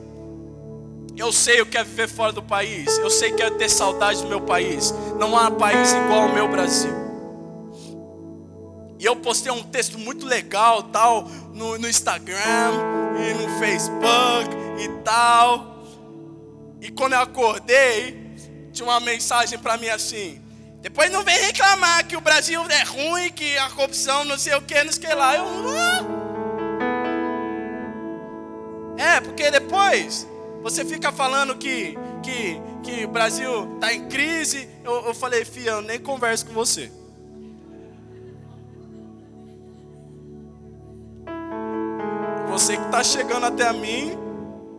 Eu 1.17 1.33
sei 1.33 1.61
o 1.61 1.65
que 1.65 1.77
é 1.77 1.83
viver 1.83 2.07
fora 2.07 2.31
do 2.31 2.41
país. 2.41 2.97
Eu 2.99 3.09
sei 3.09 3.33
que 3.33 3.43
é 3.43 3.49
ter 3.49 3.69
saudade 3.69 4.21
do 4.21 4.29
meu 4.29 4.41
país. 4.41 4.93
Não 5.19 5.37
há 5.37 5.51
país 5.51 5.91
igual 5.91 6.23
ao 6.23 6.29
meu 6.29 6.47
Brasil. 6.47 6.93
E 8.97 9.03
eu 9.03 9.15
postei 9.17 9.51
um 9.51 9.61
texto 9.61 9.99
muito 9.99 10.25
legal, 10.25 10.83
tal, 10.83 11.27
no, 11.53 11.77
no 11.77 11.89
Instagram 11.89 12.71
e 13.19 13.33
no 13.33 13.59
Facebook 13.59 14.49
e 14.79 14.87
tal. 15.03 15.74
E 16.85 16.91
quando 16.91 17.13
eu 17.13 17.19
acordei, 17.19 18.15
tinha 18.71 18.87
uma 18.87 18.99
mensagem 18.99 19.57
para 19.57 19.75
mim 19.75 19.89
assim: 19.89 20.39
depois 20.81 21.11
não 21.11 21.23
vem 21.23 21.35
reclamar 21.35 22.05
que 22.05 22.15
o 22.15 22.21
Brasil 22.21 22.63
é 22.69 22.83
ruim, 22.83 23.31
que 23.31 23.57
a 23.57 23.71
corrupção 23.71 24.23
não 24.23 24.37
sei 24.37 24.53
o 24.53 24.61
que, 24.61 24.83
não 24.83 24.91
sei 24.91 25.03
o 25.03 25.07
que 25.07 25.15
lá. 25.15 25.35
Eu. 25.35 25.45
É, 28.99 29.19
porque 29.19 29.49
depois 29.49 30.27
você 30.61 30.85
fica 30.85 31.11
falando 31.11 31.55
que, 31.55 31.97
que, 32.21 32.61
que 32.83 33.05
o 33.05 33.07
Brasil 33.07 33.73
está 33.73 33.91
em 33.91 34.07
crise. 34.07 34.69
Eu, 34.83 35.07
eu 35.07 35.15
falei, 35.15 35.43
filha, 35.43 35.71
eu 35.71 35.81
nem 35.81 35.99
converso 35.99 36.45
com 36.45 36.53
você. 36.53 36.91
Você 42.47 42.77
que 42.77 42.83
está 42.83 43.03
chegando 43.03 43.47
até 43.47 43.73
mim 43.73 44.15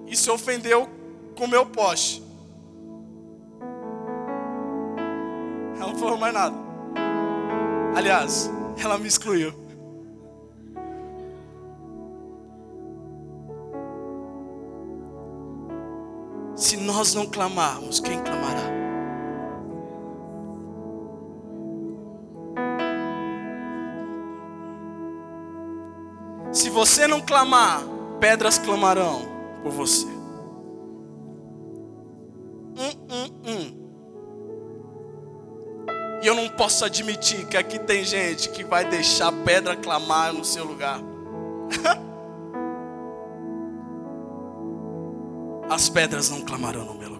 e 0.06 0.16
se 0.16 0.30
ofendeu 0.30 0.95
com 1.36 1.44
o 1.44 1.48
meu 1.48 1.66
poste. 1.66 2.22
Ela 5.76 5.92
não 5.92 5.98
falou 5.98 6.16
mais 6.16 6.32
nada. 6.32 6.56
Aliás, 7.94 8.50
ela 8.82 8.98
me 8.98 9.06
excluiu. 9.06 9.52
Se 16.54 16.78
nós 16.78 17.14
não 17.14 17.26
clamarmos, 17.26 18.00
quem 18.00 18.22
clamará? 18.22 18.76
Se 26.50 26.70
você 26.70 27.06
não 27.06 27.20
clamar, 27.20 27.82
pedras 28.18 28.58
clamarão 28.58 29.20
por 29.62 29.70
você. 29.70 30.15
E 36.22 36.26
eu 36.26 36.34
não 36.34 36.48
posso 36.48 36.84
admitir 36.84 37.46
que 37.46 37.56
aqui 37.56 37.78
tem 37.78 38.04
gente 38.04 38.50
que 38.50 38.64
vai 38.64 38.84
deixar 38.84 39.32
pedra 39.44 39.74
clamar 39.76 40.32
no 40.32 40.44
seu 40.44 40.64
lugar. 40.64 41.00
As 45.70 45.88
pedras 45.88 46.30
não 46.30 46.42
clamarão 46.42 46.84
no 46.84 46.94
meu 46.94 47.10
lugar. 47.10 47.15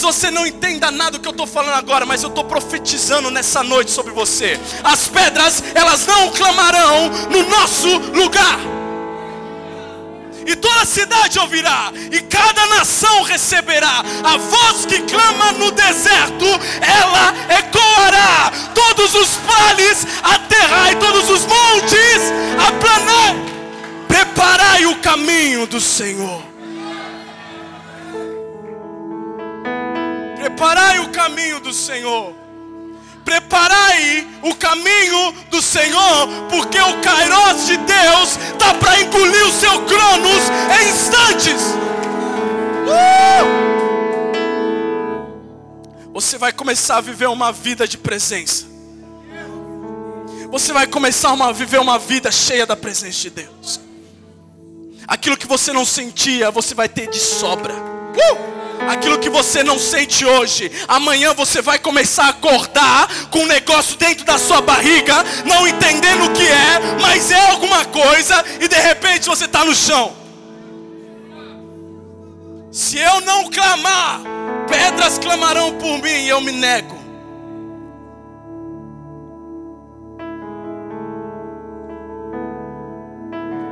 Talvez 0.00 0.16
você 0.16 0.30
não 0.30 0.46
entenda 0.46 0.90
nada 0.90 1.12
do 1.12 1.20
que 1.20 1.28
eu 1.28 1.32
estou 1.32 1.46
falando 1.46 1.74
agora, 1.74 2.06
mas 2.06 2.22
eu 2.22 2.30
estou 2.30 2.44
profetizando 2.44 3.30
nessa 3.30 3.62
noite 3.62 3.90
sobre 3.90 4.12
você. 4.12 4.58
As 4.82 5.06
pedras, 5.08 5.62
elas 5.74 6.06
não 6.06 6.30
clamarão 6.30 7.10
no 7.30 7.42
nosso 7.48 7.88
lugar. 8.14 8.58
E 10.46 10.56
toda 10.56 10.80
a 10.80 10.86
cidade 10.86 11.38
ouvirá, 11.38 11.92
e 12.10 12.22
cada 12.22 12.66
nação 12.66 13.22
receberá 13.22 14.02
a 14.24 14.36
voz 14.38 14.86
que 14.86 15.02
clama 15.02 15.52
no 15.52 15.70
deserto, 15.70 16.46
ela 16.80 17.34
ecoará. 17.58 18.50
Todos 18.74 19.14
os 19.14 19.34
vales 19.36 20.06
aterrai, 20.22 20.96
todos 20.96 21.28
os 21.28 21.42
montes 21.46 22.32
aplanai. 22.66 23.36
Preparai 24.08 24.86
o 24.86 24.96
caminho 24.96 25.66
do 25.66 25.80
Senhor. 25.80 26.49
Preparai 30.60 30.98
o 30.98 31.08
caminho 31.08 31.58
do 31.58 31.72
Senhor. 31.72 32.34
Preparai 33.24 34.28
o 34.42 34.54
caminho 34.54 35.32
do 35.50 35.62
Senhor, 35.62 36.28
porque 36.50 36.78
o 36.78 37.00
Kairos 37.00 37.66
de 37.66 37.78
Deus 37.78 38.36
está 38.52 38.74
para 38.74 39.00
engolir 39.00 39.46
o 39.46 39.52
seu 39.52 39.86
Cronos 39.86 40.50
em 40.78 40.90
instantes. 40.90 41.62
Uh! 42.84 43.46
Você 46.12 46.36
vai 46.36 46.52
começar 46.52 46.98
a 46.98 47.00
viver 47.00 47.30
uma 47.30 47.50
vida 47.52 47.88
de 47.88 47.96
presença. 47.96 48.66
Você 50.50 50.74
vai 50.74 50.86
começar 50.86 51.32
a 51.32 51.52
viver 51.52 51.80
uma 51.80 51.98
vida 51.98 52.30
cheia 52.30 52.66
da 52.66 52.76
presença 52.76 53.18
de 53.18 53.30
Deus. 53.30 53.80
Aquilo 55.08 55.38
que 55.38 55.46
você 55.46 55.72
não 55.72 55.86
sentia, 55.86 56.50
você 56.50 56.74
vai 56.74 56.86
ter 56.86 57.08
de 57.08 57.18
sobra. 57.18 57.72
Uh! 57.72 58.59
Aquilo 58.88 59.18
que 59.18 59.28
você 59.28 59.62
não 59.62 59.78
sente 59.78 60.24
hoje, 60.24 60.70
amanhã 60.88 61.34
você 61.34 61.60
vai 61.62 61.78
começar 61.78 62.24
a 62.24 62.30
acordar 62.30 63.08
com 63.30 63.40
um 63.40 63.46
negócio 63.46 63.96
dentro 63.96 64.24
da 64.24 64.38
sua 64.38 64.60
barriga, 64.60 65.14
não 65.44 65.66
entendendo 65.66 66.26
o 66.26 66.32
que 66.32 66.46
é, 66.46 67.00
mas 67.00 67.30
é 67.30 67.50
alguma 67.50 67.84
coisa, 67.84 68.44
e 68.60 68.68
de 68.68 68.76
repente 68.76 69.28
você 69.28 69.44
está 69.44 69.64
no 69.64 69.74
chão. 69.74 70.16
Se 72.70 72.98
eu 72.98 73.20
não 73.22 73.50
clamar, 73.50 74.20
pedras 74.68 75.18
clamarão 75.18 75.72
por 75.72 75.98
mim 75.98 76.24
e 76.24 76.28
eu 76.28 76.40
me 76.40 76.52
nego. 76.52 76.99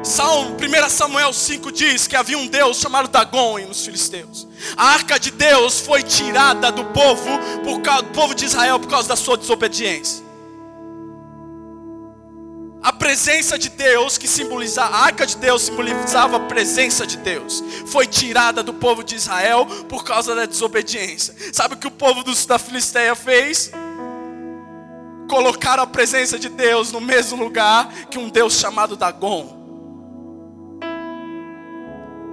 Salmo, 0.09 0.57
1 0.57 0.89
Samuel 0.89 1.35
5 1.35 1.71
diz 1.71 2.07
que 2.07 2.17
havia 2.17 2.39
um 2.39 2.47
Deus 2.47 2.79
chamado 2.79 3.09
Dagon 3.09 3.59
nos 3.59 3.85
filisteus. 3.85 4.49
A 4.75 4.93
arca 4.93 5.21
de 5.21 5.31
Deus 5.31 5.81
foi 5.81 6.03
tirada 6.03 6.73
do 6.73 6.83
povo, 6.87 7.29
por 7.63 7.83
causa, 7.83 8.03
do 8.05 8.11
povo 8.13 8.35
de 8.35 8.47
Israel 8.47 8.81
por 8.81 8.89
causa 8.89 9.07
da 9.07 9.17
sua 9.17 9.37
desobediência. 9.37 10.25
A 12.83 12.91
presença 12.91 13.59
de 13.59 13.69
Deus, 13.69 14.17
que 14.17 14.27
simbolizava, 14.27 14.97
a 14.97 15.01
arca 15.01 15.27
de 15.27 15.37
Deus 15.37 15.63
simbolizava 15.63 16.39
a 16.39 16.41
presença 16.41 17.07
de 17.07 17.19
Deus, 17.19 17.63
foi 17.87 18.07
tirada 18.07 18.63
do 18.63 18.73
povo 18.73 19.05
de 19.05 19.15
Israel 19.15 19.67
por 19.91 20.05
causa 20.05 20.35
da 20.35 20.47
desobediência. 20.47 21.35
Sabe 21.53 21.75
o 21.75 21.77
que 21.77 21.87
o 21.87 21.91
povo 21.91 22.25
da 22.47 22.59
Filisteia 22.59 23.15
fez? 23.15 23.71
Colocaram 25.29 25.83
a 25.83 25.87
presença 25.87 26.39
de 26.39 26.49
Deus 26.49 26.93
no 26.93 27.01
mesmo 27.01 27.37
lugar 27.37 27.93
que 28.11 28.19
um 28.19 28.31
Deus 28.31 28.55
chamado 28.55 28.97
Dagon. 28.97 29.58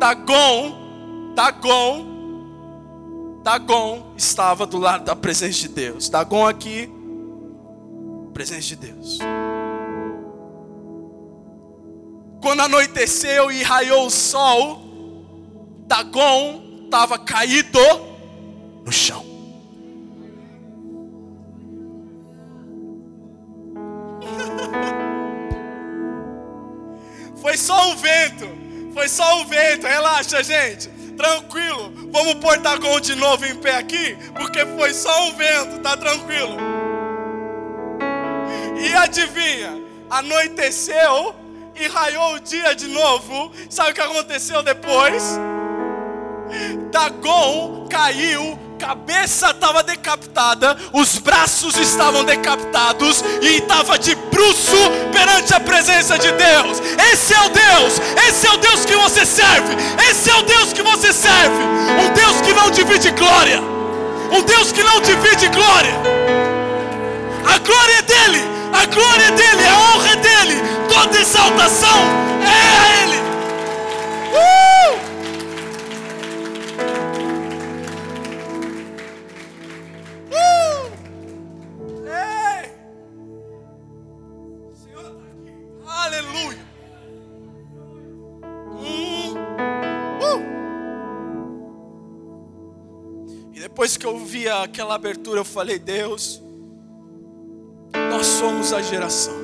Dagon, 0.06 1.34
Dagon, 1.34 2.06
Dagon 3.42 4.14
estava 4.16 4.68
do 4.68 4.78
lado 4.78 5.04
da 5.04 5.16
presença 5.16 5.62
de 5.62 5.70
Deus. 5.70 6.10
Dagon 6.10 6.46
aqui, 6.46 6.88
presença 8.32 8.62
de 8.62 8.76
Deus. 8.76 9.18
Quando 12.40 12.60
anoiteceu 12.60 13.52
e 13.52 13.64
raiou 13.64 14.06
o 14.06 14.12
sol, 14.12 14.80
Dagon 15.88 16.84
estava 16.84 17.18
caído 17.18 17.80
no 18.86 18.92
chão. 18.92 19.26
Foi 27.42 27.58
só 27.58 27.90
um 27.90 27.96
vento. 27.96 28.65
Foi 28.96 29.10
só 29.10 29.42
o 29.42 29.46
vento, 29.46 29.86
relaxa, 29.86 30.42
gente. 30.42 30.88
Tranquilo. 31.18 31.92
Vamos 32.14 32.36
pôr 32.36 32.58
Dagon 32.60 33.02
de 33.02 33.14
novo 33.14 33.46
em 33.46 33.54
pé 33.56 33.76
aqui, 33.76 34.18
porque 34.34 34.66
foi 34.66 34.94
só 34.94 35.28
um 35.28 35.36
vento, 35.36 35.82
tá 35.82 35.98
tranquilo. 35.98 36.56
E 38.80 38.94
adivinha? 38.94 39.84
Anoiteceu 40.10 41.36
e 41.76 41.88
raiou 41.88 42.36
o 42.36 42.40
dia 42.40 42.74
de 42.74 42.88
novo. 42.88 43.52
Sabe 43.70 43.92
o 43.92 43.94
que 43.94 44.00
aconteceu 44.00 44.64
depois? 44.64 45.38
Dagon 46.90 47.90
caiu 47.90 48.58
cabeça 48.86 49.50
estava 49.50 49.82
decapitada, 49.82 50.78
os 50.94 51.18
braços 51.18 51.76
estavam 51.76 52.24
decapitados 52.24 53.24
e 53.42 53.58
estava 53.58 53.98
de 53.98 54.14
bruço 54.14 54.78
perante 55.12 55.56
a 55.56 55.60
presença 55.60 56.20
de 56.20 56.32
Deus. 56.32 56.80
Esse 57.12 57.34
é 57.34 57.42
o 57.42 57.50
Deus, 57.50 58.00
esse 58.28 58.46
é 58.46 58.52
o 58.52 58.58
Deus 58.58 58.86
que 58.86 58.96
você 58.96 59.26
serve, 59.26 59.76
esse 60.08 60.30
é 60.30 60.36
o 60.36 60.44
Deus 60.44 60.72
que 60.72 60.84
você 60.84 61.12
serve, 61.12 61.64
um 62.00 62.14
Deus 62.14 62.42
que 62.42 62.54
não 62.54 62.70
divide 62.70 63.10
glória, 63.10 63.60
um 64.32 64.44
Deus 64.44 64.72
que 64.72 64.84
não 64.84 65.02
divide 65.02 65.48
glória. 65.48 65.96
A 67.44 67.58
glória 67.58 67.96
é 67.98 68.02
dele, 68.04 68.44
a 68.72 68.86
glória 68.86 69.24
é 69.24 69.32
dele, 69.32 69.68
a 69.68 69.80
honra 69.80 70.10
é 70.12 70.16
dele, 70.18 70.62
toda 70.88 71.20
exaltação 71.20 72.02
é 72.44 72.78
a 72.78 73.02
ele. 73.02 73.20
Uh! 74.32 75.05
Depois 93.86 93.98
que 93.98 94.06
eu 94.08 94.18
vi 94.18 94.50
aquela 94.50 94.96
abertura, 94.96 95.42
eu 95.42 95.46
falei: 95.46 95.78
Deus, 95.78 96.42
nós 98.10 98.26
somos 98.26 98.74
a 98.74 98.82
geração. 98.82 99.36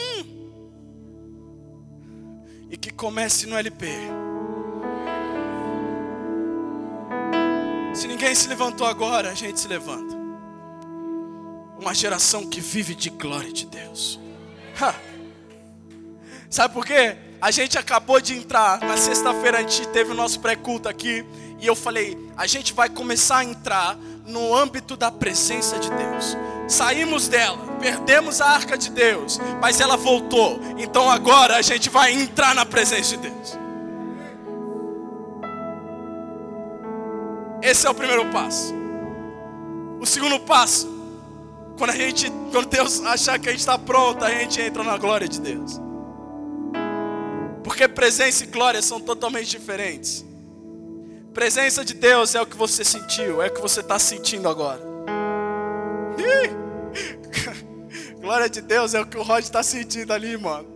Hum. 0.00 0.50
E 2.68 2.76
que 2.76 2.90
comece 2.90 3.46
no 3.46 3.56
LP. 3.56 3.86
Se 7.94 8.08
ninguém 8.08 8.34
se 8.34 8.48
levantou 8.48 8.84
agora, 8.84 9.30
a 9.30 9.34
gente 9.34 9.60
se 9.60 9.68
levanta. 9.68 10.16
Uma 11.78 11.94
geração 11.94 12.48
que 12.48 12.60
vive 12.60 12.96
de 12.96 13.10
glória 13.10 13.52
de 13.52 13.66
Deus. 13.66 14.18
Ha. 14.80 14.92
Sabe 16.50 16.74
por 16.74 16.84
quê? 16.84 17.16
A 17.40 17.52
gente 17.52 17.78
acabou 17.78 18.20
de 18.20 18.34
entrar, 18.34 18.80
na 18.80 18.96
sexta-feira 18.96 19.58
a 19.58 19.60
gente 19.62 19.86
teve 19.88 20.10
o 20.10 20.14
nosso 20.14 20.40
pré-culto 20.40 20.88
aqui, 20.88 21.24
e 21.62 21.66
eu 21.68 21.76
falei, 21.76 22.18
a 22.36 22.44
gente 22.44 22.72
vai 22.72 22.88
começar 22.88 23.38
a 23.38 23.44
entrar 23.44 23.96
no 24.26 24.52
âmbito 24.52 24.96
da 24.96 25.12
presença 25.12 25.78
de 25.78 25.88
Deus. 25.90 26.36
Saímos 26.66 27.28
dela, 27.28 27.56
perdemos 27.78 28.40
a 28.40 28.46
arca 28.46 28.76
de 28.76 28.90
Deus, 28.90 29.38
mas 29.60 29.80
ela 29.80 29.96
voltou. 29.96 30.58
Então 30.76 31.08
agora 31.08 31.56
a 31.56 31.62
gente 31.62 31.88
vai 31.88 32.12
entrar 32.12 32.52
na 32.52 32.66
presença 32.66 33.16
de 33.16 33.28
Deus. 33.28 33.56
Esse 37.62 37.86
é 37.86 37.90
o 37.90 37.94
primeiro 37.94 38.28
passo. 38.32 38.74
O 40.00 40.04
segundo 40.04 40.40
passo 40.40 40.90
quando 41.78 41.90
a 41.90 41.96
gente, 41.96 42.28
quando 42.50 42.66
Deus 42.66 43.00
achar 43.04 43.38
que 43.38 43.48
a 43.48 43.52
gente 43.52 43.60
está 43.60 43.78
pronto, 43.78 44.24
a 44.24 44.30
gente 44.30 44.60
entra 44.60 44.82
na 44.82 44.96
glória 44.96 45.28
de 45.28 45.40
Deus. 45.40 45.80
Porque 47.62 47.86
presença 47.86 48.42
e 48.42 48.48
glória 48.48 48.82
são 48.82 48.98
totalmente 48.98 49.48
diferentes. 49.48 50.31
Presença 51.34 51.84
de 51.84 51.94
Deus 51.94 52.34
é 52.34 52.42
o 52.42 52.46
que 52.46 52.56
você 52.56 52.84
sentiu, 52.84 53.40
é 53.42 53.46
o 53.46 53.54
que 53.54 53.60
você 53.60 53.80
está 53.80 53.98
sentindo 53.98 54.48
agora. 54.48 54.80
glória 58.20 58.48
de 58.48 58.60
Deus 58.60 58.94
é 58.94 59.00
o 59.00 59.06
que 59.06 59.16
o 59.16 59.22
Rod 59.22 59.42
está 59.42 59.62
sentindo 59.62 60.12
ali, 60.12 60.36
mano. 60.36 60.68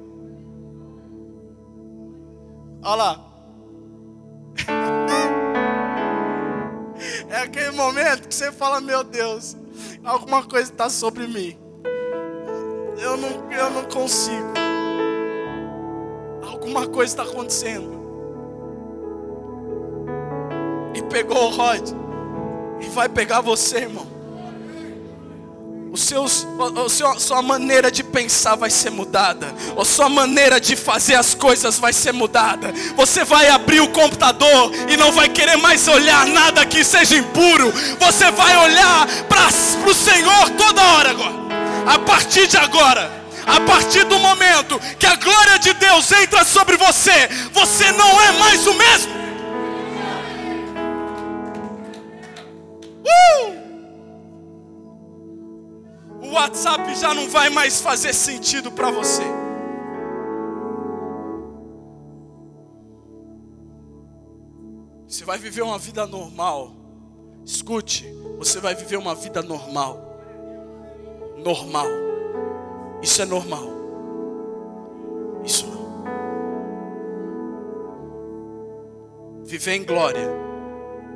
Olha 2.82 2.94
lá. 2.96 3.26
É 7.28 7.42
aquele 7.42 7.72
momento 7.72 8.26
que 8.26 8.34
você 8.34 8.50
fala, 8.50 8.80
meu 8.80 9.04
Deus, 9.04 9.56
alguma 10.02 10.42
coisa 10.44 10.72
está 10.72 10.88
sobre 10.88 11.26
mim. 11.26 11.58
Eu 12.98 13.16
não, 13.16 13.52
eu 13.52 13.70
não 13.70 13.84
consigo. 13.84 14.54
Alguma 16.42 16.86
coisa 16.88 17.12
está 17.12 17.22
acontecendo. 17.22 18.05
Pegou 21.16 21.46
o 21.46 21.48
Rod 21.48 21.92
e 22.78 22.90
vai 22.90 23.08
pegar 23.08 23.40
você, 23.40 23.78
irmão. 23.78 24.06
Os 25.90 26.02
seus, 26.02 26.46
a 26.60 26.88
sua, 26.90 27.18
sua 27.18 27.40
maneira 27.40 27.90
de 27.90 28.04
pensar 28.04 28.54
vai 28.54 28.68
ser 28.68 28.90
mudada. 28.90 29.46
A 29.80 29.82
sua 29.82 30.10
maneira 30.10 30.60
de 30.60 30.76
fazer 30.76 31.14
as 31.14 31.34
coisas 31.34 31.78
vai 31.78 31.94
ser 31.94 32.12
mudada. 32.12 32.70
Você 32.94 33.24
vai 33.24 33.48
abrir 33.48 33.80
o 33.80 33.88
computador 33.88 34.70
e 34.90 34.96
não 34.98 35.10
vai 35.10 35.30
querer 35.30 35.56
mais 35.56 35.88
olhar 35.88 36.26
nada 36.26 36.66
que 36.66 36.84
seja 36.84 37.16
impuro. 37.16 37.72
Você 37.98 38.30
vai 38.32 38.54
olhar 38.58 39.06
para 39.26 39.46
o 39.90 39.94
Senhor 39.94 40.50
toda 40.58 40.82
hora 40.82 41.10
agora. 41.12 41.34
A 41.86 41.98
partir 41.98 42.46
de 42.46 42.58
agora. 42.58 43.10
A 43.46 43.60
partir 43.60 44.04
do 44.04 44.18
momento 44.18 44.78
que 44.98 45.06
a 45.06 45.16
glória 45.16 45.58
de 45.60 45.72
Deus 45.72 46.12
entra 46.12 46.44
sobre 46.44 46.76
você, 46.76 47.26
você 47.54 47.90
não 47.92 48.20
é 48.20 48.32
mais 48.32 48.66
o 48.66 48.74
mesmo. 48.74 49.15
Uh! 53.06 53.66
o 56.26 56.32
WhatsApp 56.32 56.94
já 56.96 57.14
não 57.14 57.28
vai 57.28 57.48
mais 57.50 57.80
fazer 57.80 58.12
sentido 58.12 58.72
para 58.72 58.90
você. 58.90 59.22
Você 65.06 65.24
vai 65.24 65.38
viver 65.38 65.62
uma 65.62 65.78
vida 65.78 66.06
normal. 66.06 66.72
Escute, 67.44 68.12
você 68.38 68.58
vai 68.58 68.74
viver 68.74 68.96
uma 68.96 69.14
vida 69.14 69.40
normal. 69.40 70.20
Normal. 71.36 71.86
Isso 73.00 73.22
é 73.22 73.24
normal. 73.24 73.68
Isso 75.44 75.66
não. 75.66 75.86
Viver 79.44 79.74
em 79.74 79.84
glória 79.84 80.28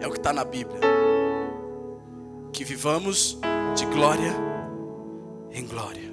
é 0.00 0.06
o 0.06 0.10
que 0.12 0.18
está 0.18 0.32
na 0.32 0.44
Bíblia. 0.44 0.99
Que 2.52 2.64
vivamos 2.64 3.38
de 3.76 3.86
glória 3.86 4.50
em 5.52 5.66
glória, 5.66 6.12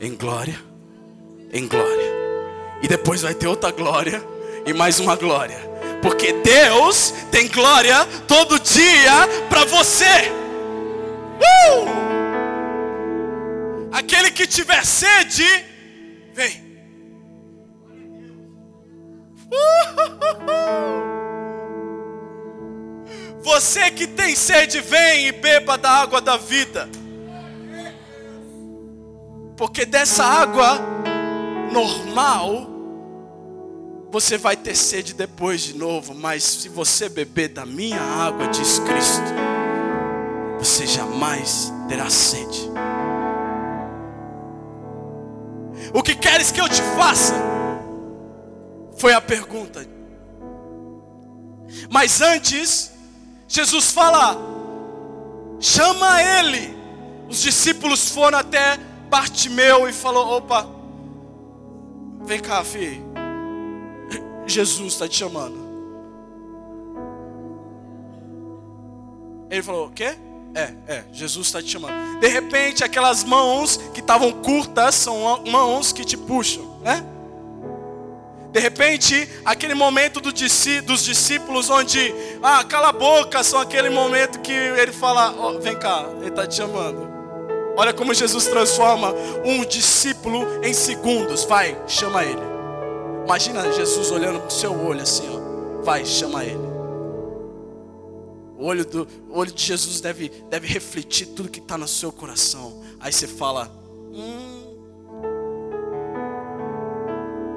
em 0.00 0.14
glória, 0.14 0.58
em 1.52 1.66
glória. 1.66 2.12
E 2.82 2.88
depois 2.88 3.22
vai 3.22 3.34
ter 3.34 3.46
outra 3.46 3.70
glória 3.70 4.22
e 4.64 4.72
mais 4.72 4.98
uma 5.00 5.16
glória. 5.16 5.58
Porque 6.00 6.32
Deus 6.32 7.12
tem 7.30 7.48
glória 7.48 8.06
todo 8.26 8.58
dia 8.58 9.28
para 9.48 9.64
você. 9.64 10.32
Uh! 11.38 12.02
Aquele 13.92 14.30
que 14.30 14.46
tiver 14.46 14.84
sede, 14.84 15.46
vem. 16.34 16.72
Você 23.42 23.90
que 23.90 24.06
tem 24.06 24.36
sede, 24.36 24.80
vem 24.80 25.26
e 25.26 25.32
beba 25.32 25.76
da 25.76 25.90
água 25.90 26.20
da 26.20 26.36
vida. 26.36 26.88
Porque 29.56 29.84
dessa 29.84 30.24
água 30.24 30.78
normal, 31.72 32.68
você 34.10 34.38
vai 34.38 34.56
ter 34.56 34.76
sede 34.76 35.14
depois 35.14 35.60
de 35.62 35.74
novo, 35.74 36.14
mas 36.14 36.44
se 36.44 36.68
você 36.68 37.08
beber 37.08 37.48
da 37.48 37.66
minha 37.66 38.00
água, 38.00 38.46
diz 38.48 38.78
Cristo, 38.80 39.24
você 40.58 40.86
jamais 40.86 41.72
terá 41.88 42.08
sede. 42.10 42.70
O 45.92 46.02
que 46.02 46.14
queres 46.14 46.52
que 46.52 46.60
eu 46.60 46.68
te 46.68 46.80
faça? 46.96 47.34
Foi 48.96 49.12
a 49.12 49.20
pergunta. 49.20 49.84
Mas 51.90 52.20
antes, 52.20 52.91
Jesus 53.52 53.90
fala: 53.90 54.34
chama 55.60 56.22
ele. 56.22 56.74
Os 57.28 57.42
discípulos 57.42 58.08
foram 58.08 58.38
até 58.38 58.78
Bartimeu 59.10 59.86
e 59.86 59.92
falou: 59.92 60.38
opa, 60.38 60.66
vem 62.24 62.40
cá, 62.40 62.64
filho. 62.64 63.04
Jesus 64.46 64.94
está 64.94 65.06
te 65.06 65.18
chamando. 65.18 65.60
Ele 69.50 69.62
falou: 69.62 69.88
o 69.88 69.90
quê? 69.90 70.16
É, 70.54 70.74
é, 70.86 71.04
Jesus 71.12 71.48
está 71.48 71.60
te 71.60 71.68
chamando. 71.68 72.20
De 72.20 72.28
repente, 72.28 72.82
aquelas 72.82 73.22
mãos 73.22 73.76
que 73.92 74.00
estavam 74.00 74.32
curtas 74.32 74.94
são 74.94 75.44
mãos 75.44 75.92
que 75.92 76.06
te 76.06 76.16
puxam, 76.16 76.80
né? 76.80 77.04
De 78.52 78.60
repente, 78.60 79.28
aquele 79.46 79.74
momento 79.74 80.20
do, 80.20 80.30
dos 80.30 81.04
discípulos 81.04 81.70
onde, 81.70 82.14
ah, 82.42 82.62
cala 82.62 82.90
a 82.90 82.92
boca, 82.92 83.42
são 83.42 83.58
aquele 83.58 83.88
momento 83.88 84.40
que 84.40 84.52
ele 84.52 84.92
fala: 84.92 85.34
oh, 85.38 85.58
vem 85.58 85.76
cá, 85.76 86.06
ele 86.20 86.28
está 86.28 86.46
te 86.46 86.56
chamando. 86.56 87.10
Olha 87.74 87.94
como 87.94 88.12
Jesus 88.12 88.46
transforma 88.46 89.14
um 89.42 89.64
discípulo 89.64 90.62
em 90.62 90.74
segundos. 90.74 91.44
Vai, 91.44 91.80
chama 91.88 92.22
ele. 92.22 92.42
Imagina 93.24 93.72
Jesus 93.72 94.10
olhando 94.10 94.40
para 94.40 94.48
o 94.48 94.52
seu 94.52 94.78
olho 94.78 95.00
assim, 95.00 95.24
ó. 95.30 95.82
Vai, 95.82 96.04
chama 96.04 96.44
ele. 96.44 96.60
O 98.58 98.66
olho, 98.66 98.84
do, 98.84 99.08
o 99.30 99.38
olho 99.38 99.50
de 99.50 99.64
Jesus 99.64 100.02
deve, 100.02 100.28
deve 100.50 100.66
refletir 100.68 101.28
tudo 101.28 101.48
que 101.48 101.58
está 101.58 101.78
no 101.78 101.88
seu 101.88 102.12
coração. 102.12 102.82
Aí 103.00 103.10
você 103.10 103.26
fala, 103.26 103.72
hum, 104.12 104.76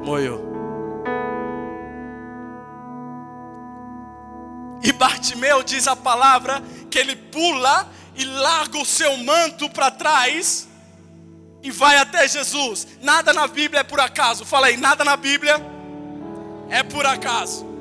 moio. 0.05 0.54
E 4.85 4.91
Bartimeu 4.91 5.63
diz 5.63 5.87
a 5.87 5.95
palavra 5.95 6.61
que 6.91 6.99
ele 6.99 7.15
pula 7.15 7.89
e 8.15 8.23
larga 8.23 8.77
o 8.77 8.85
seu 8.85 9.17
manto 9.17 9.67
para 9.67 9.89
trás 9.89 10.67
e 11.63 11.71
vai 11.71 11.97
até 11.97 12.27
Jesus. 12.27 12.87
Nada 13.01 13.33
na 13.33 13.47
Bíblia 13.47 13.79
é 13.79 13.83
por 13.83 13.99
acaso. 13.99 14.45
Fala 14.45 14.67
aí, 14.67 14.77
nada 14.77 15.03
na 15.03 15.17
Bíblia 15.17 15.55
é 16.69 16.83
por 16.83 17.03
acaso. 17.03 17.65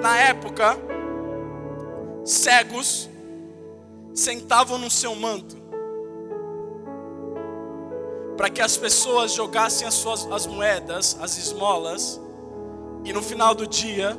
Na 0.00 0.16
época, 0.18 0.78
cegos 2.24 3.10
sentavam 4.14 4.78
no 4.78 4.90
seu 4.90 5.14
manto 5.14 5.56
para 8.36 8.48
que 8.48 8.62
as 8.62 8.76
pessoas 8.76 9.32
jogassem 9.32 9.86
as 9.86 9.94
suas 9.94 10.30
as 10.30 10.46
moedas, 10.46 11.16
as 11.20 11.38
esmolas, 11.38 12.20
e 13.06 13.12
no 13.12 13.22
final 13.22 13.54
do 13.54 13.66
dia 13.66 14.18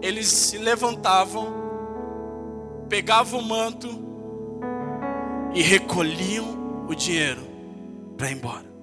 eles 0.00 0.26
se 0.26 0.56
levantavam 0.56 1.62
pegavam 2.88 3.40
o 3.40 3.42
manto 3.42 3.88
e 5.54 5.62
recolhiam 5.62 6.86
o 6.88 6.94
dinheiro 6.94 7.42
para 8.16 8.30
ir 8.30 8.36
embora. 8.36 8.74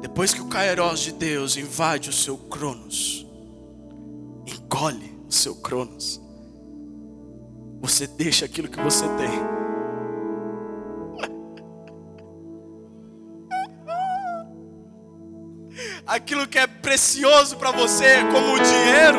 Depois 0.00 0.34
que 0.34 0.40
o 0.40 0.48
Kairos 0.48 1.00
de 1.00 1.12
Deus 1.12 1.56
invade 1.56 2.10
o 2.10 2.12
seu 2.12 2.36
Cronos, 2.36 3.26
engole 4.46 5.18
o 5.28 5.32
seu 5.32 5.54
Cronos, 5.56 6.20
você 7.80 8.06
deixa 8.06 8.44
aquilo 8.44 8.68
que 8.68 8.80
você 8.80 9.06
tem 9.16 9.61
aquilo 16.12 16.46
que 16.46 16.58
é 16.58 16.66
precioso 16.66 17.56
para 17.56 17.70
você, 17.70 18.22
como 18.30 18.54
o 18.54 18.60
dinheiro, 18.60 19.18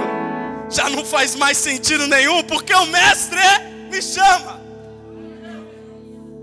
já 0.69 0.89
não 0.89 1.03
faz 1.03 1.35
mais 1.35 1.57
sentido 1.57 2.07
nenhum, 2.07 2.43
porque 2.43 2.73
o 2.73 2.85
Mestre 2.85 3.41
me 3.89 4.01
chama. 4.01 4.61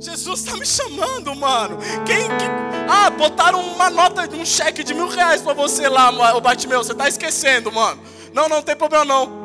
Jesus 0.00 0.40
está 0.40 0.56
me 0.56 0.66
chamando, 0.66 1.34
mano. 1.36 1.78
Quem 2.04 2.26
que... 2.36 2.44
Ah, 2.88 3.10
botaram 3.10 3.60
uma 3.60 3.90
nota, 3.90 4.28
um 4.34 4.44
cheque 4.44 4.82
de 4.82 4.92
mil 4.92 5.08
reais 5.08 5.40
para 5.40 5.52
você 5.52 5.88
lá, 5.88 6.36
o 6.36 6.40
Batimeu. 6.40 6.82
Você 6.82 6.92
está 6.92 7.06
esquecendo, 7.06 7.70
mano. 7.70 8.02
Não, 8.32 8.48
não 8.48 8.62
tem 8.62 8.74
problema 8.74 9.04
não. 9.04 9.40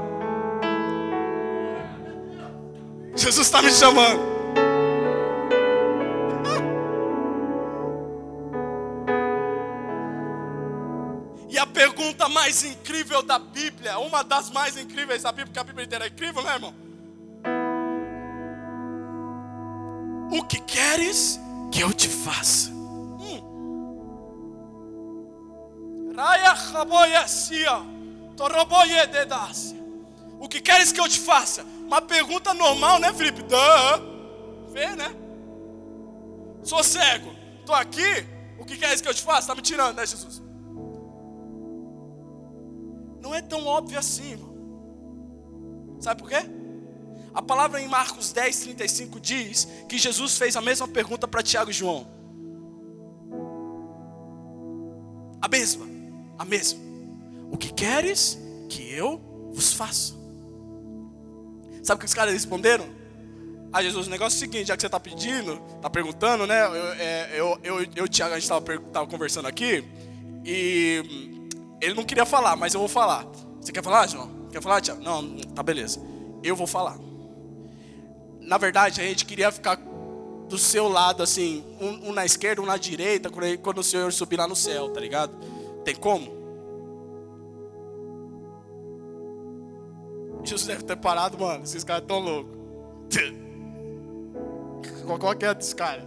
Jesus 3.16 3.46
está 3.46 3.62
me 3.62 3.72
chamando. 3.72 4.35
Mais 12.46 12.64
incrível 12.64 13.24
da 13.24 13.40
Bíblia, 13.40 13.98
uma 13.98 14.24
das 14.24 14.52
mais 14.52 14.78
incríveis 14.78 15.24
da 15.24 15.32
Bíblia, 15.32 15.48
porque 15.48 15.60
a 15.60 15.64
Bíblia 15.64 15.84
inteira 15.84 16.06
é 16.06 16.10
incrível, 16.10 16.44
né, 16.44 16.54
irmão? 16.54 16.76
O 20.32 20.44
que 20.44 20.60
queres 20.60 21.40
que 21.72 21.80
eu 21.80 21.92
te 21.92 22.08
faça? 22.08 22.70
Hum. 22.70 23.42
O 30.40 30.48
que 30.48 30.62
queres 30.62 30.92
que 30.92 31.00
eu 31.00 31.10
te 31.10 31.20
faça? 31.20 31.64
Uma 31.64 32.00
pergunta 32.00 32.54
normal, 32.54 33.00
né, 33.00 33.12
Felipe? 33.12 33.42
Duh. 33.42 34.70
Vê, 34.72 34.96
né? 34.96 35.16
Sou 36.64 36.84
cego. 36.84 37.36
tô 37.66 37.74
aqui, 37.74 38.28
o 38.60 38.66
que, 38.66 38.78
que 38.78 38.86
isso 38.86 39.02
que 39.02 39.10
eu 39.10 39.16
te 39.16 39.24
faço? 39.24 39.42
Está 39.42 39.56
me 39.56 39.64
tirando, 39.64 39.96
né, 39.96 40.06
Jesus? 40.06 40.45
Não 43.26 43.34
é 43.34 43.42
tão 43.42 43.66
óbvio 43.66 43.98
assim, 43.98 44.34
irmão. 44.34 44.56
Sabe 46.00 46.22
por 46.22 46.30
quê? 46.30 46.46
A 47.34 47.42
palavra 47.42 47.82
em 47.82 47.88
Marcos 47.88 48.32
10, 48.32 48.60
35 48.60 49.20
diz 49.20 49.68
que 49.90 49.98
Jesus 49.98 50.38
fez 50.38 50.56
a 50.56 50.62
mesma 50.62 50.88
pergunta 50.88 51.28
para 51.28 51.42
Tiago 51.42 51.72
e 51.72 51.74
João. 51.74 52.06
A 55.42 55.48
mesma, 55.48 55.88
a 56.38 56.46
mesma. 56.46 56.80
O 57.52 57.58
que 57.58 57.74
queres 57.74 58.38
que 58.70 58.94
eu 58.94 59.20
vos 59.52 59.74
faça? 59.74 60.14
Sabe 61.82 61.98
o 61.98 62.00
que 62.02 62.06
os 62.06 62.14
caras 62.14 62.32
responderam? 62.32 62.86
Ah, 63.74 63.82
Jesus, 63.82 64.06
o 64.06 64.10
negócio 64.12 64.36
é 64.36 64.38
o 64.38 64.40
seguinte, 64.40 64.68
já 64.68 64.76
que 64.76 64.82
você 64.82 64.88
está 64.88 65.00
pedindo, 65.00 65.60
está 65.78 65.90
perguntando, 65.90 66.46
né? 66.46 66.64
Eu, 66.64 66.94
é, 66.94 67.30
eu, 67.34 67.60
eu, 67.64 67.88
eu, 67.96 68.08
Tiago, 68.08 68.36
a 68.36 68.40
gente 68.40 68.52
estava 68.52 69.08
conversando 69.08 69.48
aqui, 69.48 69.84
e 70.46 71.35
ele 71.86 71.94
não 71.94 72.04
queria 72.04 72.26
falar, 72.26 72.56
mas 72.56 72.74
eu 72.74 72.80
vou 72.80 72.90
falar. 72.90 73.28
Você 73.62 73.72
quer 73.72 73.84
falar, 73.84 74.08
João? 74.08 74.30
Quer 74.52 74.62
falar, 74.62 74.82
Tiago? 74.82 75.04
Não, 75.04 75.38
tá 75.54 75.62
beleza. 75.62 76.02
Eu 76.44 76.56
vou 76.56 76.66
falar. 76.66 76.98
Na 78.42 78.58
verdade, 78.58 79.02
a 79.02 79.04
gente 79.04 79.26
queria 79.26 79.52
ficar 79.52 79.80
do 80.50 80.58
seu 80.58 80.88
lado, 80.88 81.22
assim, 81.22 81.64
um, 81.80 82.10
um 82.10 82.12
na 82.12 82.26
esquerda, 82.26 82.62
um 82.62 82.66
na 82.66 82.78
direita, 82.78 83.30
quando, 83.62 83.80
o 83.80 83.84
Senhor 83.84 84.12
subir 84.12 84.38
lá 84.38 84.48
no 84.48 84.56
céu, 84.56 84.90
tá 84.90 85.00
ligado? 85.00 85.34
Tem 85.84 85.96
como? 85.96 86.34
Jesus 90.44 90.68
deve 90.68 90.84
ter 90.84 90.96
parado, 90.96 91.38
mano. 91.38 91.64
Esses 91.64 91.84
caras 91.84 92.06
tão 92.08 92.20
loucos. 92.20 92.56
Qual 95.20 95.36
que 95.36 95.46
é 95.46 95.54
dos 95.54 95.74
caras? 95.74 96.04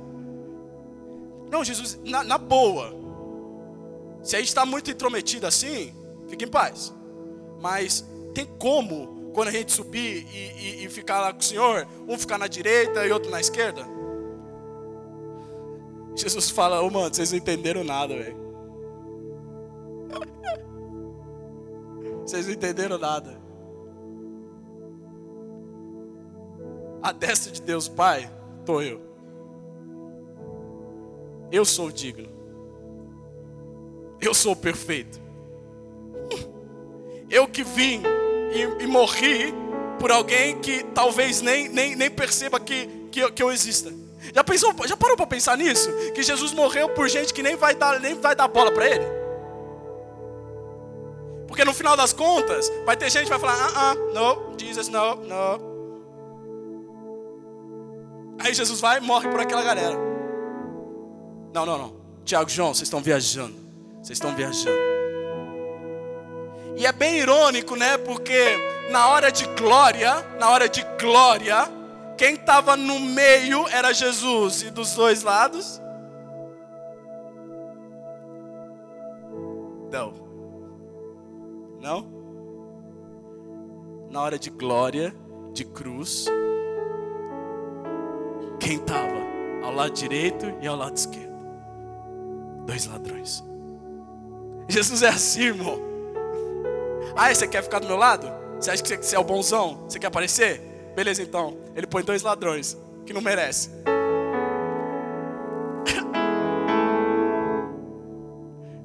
Não, 1.51 1.65
Jesus, 1.65 1.99
na, 2.05 2.23
na 2.23 2.39
boa. 2.39 2.98
Se 4.23 4.37
a 4.37 4.39
gente 4.39 4.49
está 4.49 4.67
muito 4.67 4.91
intrometido 4.91 5.47
assim, 5.47 5.95
fique 6.29 6.45
em 6.45 6.49
paz. 6.49 6.95
Mas 7.61 8.05
tem 8.35 8.47
como, 8.59 9.31
quando 9.33 9.49
a 9.49 9.53
gente 9.53 9.73
subir 9.73 10.27
e, 10.33 10.83
e, 10.83 10.85
e 10.85 10.89
ficar 10.89 11.21
lá 11.21 11.33
com 11.33 11.41
o 11.41 11.45
Senhor, 11.45 11.87
um 12.09 12.19
ficar 12.19 12.39
na 12.39 12.47
direita 12.47 13.07
e 13.07 13.13
outro 13.13 13.31
na 13.31 13.41
esquerda? 13.41 13.83
Jesus 16.15 16.51
fala, 16.51 16.83
oh, 16.83 16.91
mano, 16.91 17.15
vocês 17.15 17.31
não 17.31 17.39
entenderam 17.39 17.85
nada, 17.85 18.17
velho. 18.17 18.37
Vocês 22.23 22.47
não 22.47 22.53
entenderam 22.53 22.99
nada. 22.99 23.41
A 27.03 27.13
destra 27.13 27.51
de 27.51 27.63
Deus 27.63 27.89
Pai, 27.89 28.31
estou 28.61 28.83
eu. 28.83 29.01
Eu 31.51 31.65
sou 31.65 31.91
digno. 31.91 32.38
Eu 34.21 34.35
sou 34.35 34.57
perfeito. 34.57 35.21
Eu 37.31 37.47
que 37.47 37.63
vim 37.63 38.03
e, 38.53 38.83
e 38.85 38.87
morri 38.87 39.53
por 39.99 40.11
alguém 40.11 40.59
que 40.61 40.83
talvez 40.95 41.41
nem, 41.41 41.69
nem, 41.69 41.95
nem 41.95 42.11
perceba 42.11 42.59
que, 42.59 42.87
que, 43.11 43.31
que 43.33 43.43
eu 43.43 43.53
exista. 43.53 43.93
Já 44.35 44.43
pensou, 44.43 44.75
já 44.87 44.97
parou 44.97 45.17
para 45.17 45.27
pensar 45.27 45.57
nisso? 45.57 45.91
Que 46.15 46.23
Jesus 46.23 46.53
morreu 46.53 46.89
por 46.91 47.09
gente 47.09 47.33
que 47.33 47.43
nem 47.43 47.57
vai 47.57 47.75
dar, 47.75 48.01
nem 48.01 48.15
vai 48.15 48.35
dar 48.35 48.49
bola 48.49 48.73
para 48.73 48.89
ele? 48.89 49.05
Porque 51.47 51.65
no 51.65 51.73
final 51.73 51.97
das 51.97 52.13
contas, 52.13 52.71
vai 52.85 52.97
ter 52.97 53.11
gente 53.11 53.25
que 53.25 53.31
vai 53.31 53.39
falar: 53.39 53.55
ah, 53.55 53.91
ah, 53.91 53.95
no, 53.95 54.59
Jesus, 54.59 54.89
no, 54.89 55.17
no. 55.17 55.69
Aí 58.41 58.55
Jesus 58.55 58.81
vai 58.81 58.99
e 58.99 59.01
morre 59.01 59.29
por 59.29 59.41
aquela 59.41 59.63
galera. 59.63 59.97
Não, 61.53 61.67
não, 61.67 61.79
não. 61.79 61.97
Tiago, 62.25 62.49
João, 62.49 62.75
vocês 62.75 62.87
estão 62.87 63.01
viajando. 63.01 63.68
Vocês 64.03 64.17
estão 64.17 64.35
viajando. 64.35 64.79
E 66.77 66.87
é 66.87 66.93
bem 66.93 67.19
irônico, 67.19 67.75
né? 67.75 67.99
Porque 67.99 68.57
na 68.91 69.09
hora 69.09 69.31
de 69.31 69.45
glória, 69.49 70.25
na 70.39 70.51
hora 70.51 70.69
de 70.69 70.85
glória, 71.01 71.69
quem 72.17 72.35
estava 72.35 72.77
no 72.77 72.99
meio 73.01 73.67
era 73.69 73.93
Jesus 73.93 74.63
e 74.63 74.71
dos 74.71 74.95
dois 74.95 75.23
lados? 75.23 75.81
Não. 79.91 80.15
Não? 81.81 82.07
Na 84.11 84.23
hora 84.23 84.39
de 84.39 84.51
glória, 84.51 85.15
de 85.53 85.65
cruz, 85.65 86.27
quem 88.61 88.77
estava 88.77 89.19
ao 89.63 89.73
lado 89.73 89.93
direito 89.93 90.47
e 90.61 90.67
ao 90.67 90.77
lado 90.77 90.97
esquerdo? 90.97 91.39
Dois 92.67 92.87
ladrões. 92.87 93.48
Jesus 94.69 95.03
é 95.03 95.09
assim, 95.09 95.43
irmão. 95.43 95.81
Ah, 97.17 97.35
você 97.35 97.49
quer 97.49 97.63
ficar 97.63 97.79
do 97.79 97.87
meu 97.87 97.97
lado? 97.97 98.31
Você 98.61 98.71
acha 98.71 98.83
que 98.83 98.97
você 98.97 99.17
é 99.17 99.19
o 99.19 99.25
bonzão? 99.25 99.85
Você 99.89 99.99
quer 99.99 100.09
aparecer? 100.09 100.61
Beleza, 100.95 101.23
então. 101.23 101.57
Ele 101.75 101.87
põe 101.87 102.03
dois 102.03 102.23
ladrões 102.23 102.77
que 103.07 103.13
não 103.13 103.21
merece. 103.21 103.71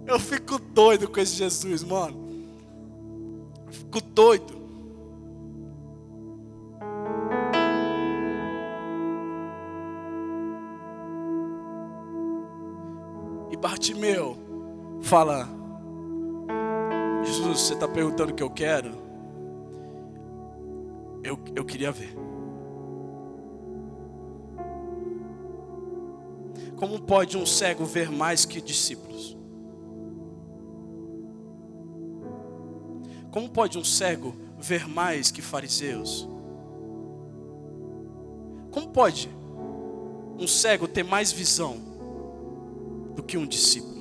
Eu 0.08 0.20
fico 0.20 0.60
doido 0.60 1.10
com 1.10 1.20
esse 1.20 1.36
Jesus, 1.36 1.84
mano. 1.84 2.46
Fico 3.72 4.02
doido. 4.02 4.64
Bartimeu 13.64 14.36
fala: 15.02 15.48
Jesus, 17.26 17.62
você 17.62 17.74
está 17.74 17.88
perguntando 17.88 18.32
o 18.32 18.36
que 18.36 18.44
eu 18.44 18.50
quero? 18.50 18.92
Eu, 21.24 21.40
eu 21.56 21.64
queria 21.64 21.92
ver. 21.92 22.16
Como 26.76 27.02
pode 27.02 27.38
um 27.38 27.46
cego 27.46 27.86
ver 27.86 28.12
mais 28.12 28.46
que 28.46 28.60
discípulos? 28.60 29.38
Como 33.32 33.50
pode 33.50 33.78
um 33.78 33.84
cego 33.84 34.36
ver 34.60 34.88
mais 34.88 35.32
que 35.32 35.42
fariseus? 35.42 36.28
Como 38.70 38.90
pode 38.90 39.30
um 40.38 40.48
cego 40.48 40.88
ter 40.88 41.04
mais 41.04 41.32
visão 41.32 41.78
do 43.16 43.24
que 43.24 43.38
um 43.38 43.46
discípulo. 43.46 43.94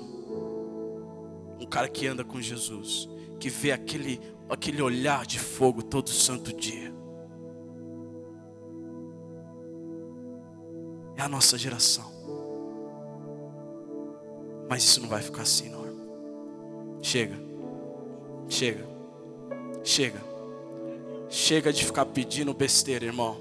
Um 1.60 1.66
cara 1.66 1.88
que 1.88 2.06
anda 2.06 2.24
com 2.24 2.40
Jesus, 2.40 3.08
que 3.42 3.50
vê 3.50 3.72
aquele, 3.72 4.20
aquele 4.48 4.80
olhar 4.80 5.26
de 5.26 5.36
fogo 5.36 5.82
todo 5.82 6.08
santo 6.08 6.52
dia. 6.52 6.94
É 11.16 11.22
a 11.22 11.28
nossa 11.28 11.58
geração. 11.58 12.08
Mas 14.70 14.84
isso 14.84 15.00
não 15.00 15.08
vai 15.08 15.20
ficar 15.20 15.42
assim, 15.42 15.68
não. 15.68 15.82
Chega. 17.02 17.34
Chega. 18.48 18.86
Chega. 19.82 20.20
Chega 21.28 21.72
de 21.72 21.84
ficar 21.84 22.06
pedindo 22.06 22.54
besteira, 22.54 23.04
irmão. 23.04 23.40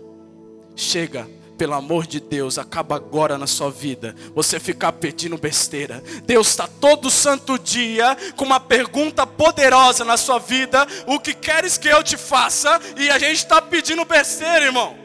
Chega 0.75 1.29
pelo 1.61 1.75
amor 1.75 2.07
de 2.07 2.19
Deus, 2.19 2.57
acaba 2.57 2.95
agora 2.95 3.37
na 3.37 3.45
sua 3.45 3.69
vida. 3.69 4.15
Você 4.33 4.59
ficar 4.59 4.93
pedindo 4.93 5.37
besteira. 5.37 6.03
Deus 6.25 6.47
está 6.47 6.67
todo 6.67 7.11
santo 7.11 7.59
dia 7.59 8.17
com 8.35 8.43
uma 8.45 8.59
pergunta 8.59 9.27
poderosa 9.27 10.03
na 10.03 10.17
sua 10.17 10.39
vida: 10.39 10.87
O 11.05 11.19
que 11.19 11.35
queres 11.35 11.77
que 11.77 11.87
eu 11.87 12.01
te 12.01 12.17
faça? 12.17 12.81
E 12.97 13.11
a 13.11 13.19
gente 13.19 13.35
está 13.35 13.61
pedindo 13.61 14.03
besteira, 14.05 14.65
irmão. 14.65 14.97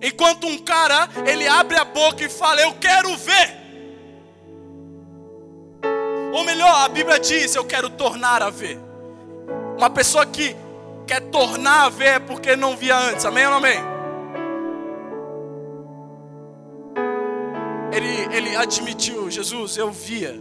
Enquanto 0.00 0.46
um 0.46 0.58
cara, 0.58 1.08
ele 1.26 1.48
abre 1.48 1.76
a 1.76 1.84
boca 1.84 2.22
e 2.22 2.28
fala: 2.28 2.60
Eu 2.60 2.74
quero 2.74 3.16
ver. 3.16 3.56
Ou 6.32 6.44
melhor, 6.44 6.84
a 6.84 6.88
Bíblia 6.88 7.18
diz: 7.18 7.56
Eu 7.56 7.64
quero 7.64 7.90
tornar 7.90 8.40
a 8.40 8.50
ver. 8.50 8.78
Uma 9.76 9.90
pessoa 9.90 10.24
que 10.24 10.54
quer 11.08 11.22
tornar 11.22 11.86
a 11.86 11.88
ver 11.88 12.20
porque 12.20 12.54
não 12.54 12.76
via 12.76 12.96
antes. 12.96 13.24
Amém 13.24 13.44
ou 13.46 13.50
não 13.50 13.58
amém? 13.58 13.95
Ele, 17.96 18.36
ele 18.36 18.56
admitiu: 18.56 19.30
Jesus, 19.30 19.76
eu 19.76 19.90
via, 19.90 20.34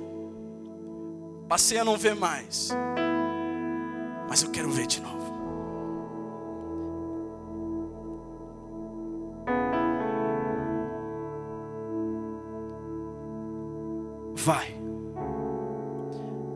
passei 1.47 1.77
a 1.79 1.85
não 1.85 1.95
ver 1.97 2.13
mais, 2.15 2.71
mas 4.27 4.43
eu 4.43 4.51
quero 4.51 4.69
ver 4.69 4.87
de 4.87 5.01
novo. 5.01 5.15
Vai, 14.35 14.75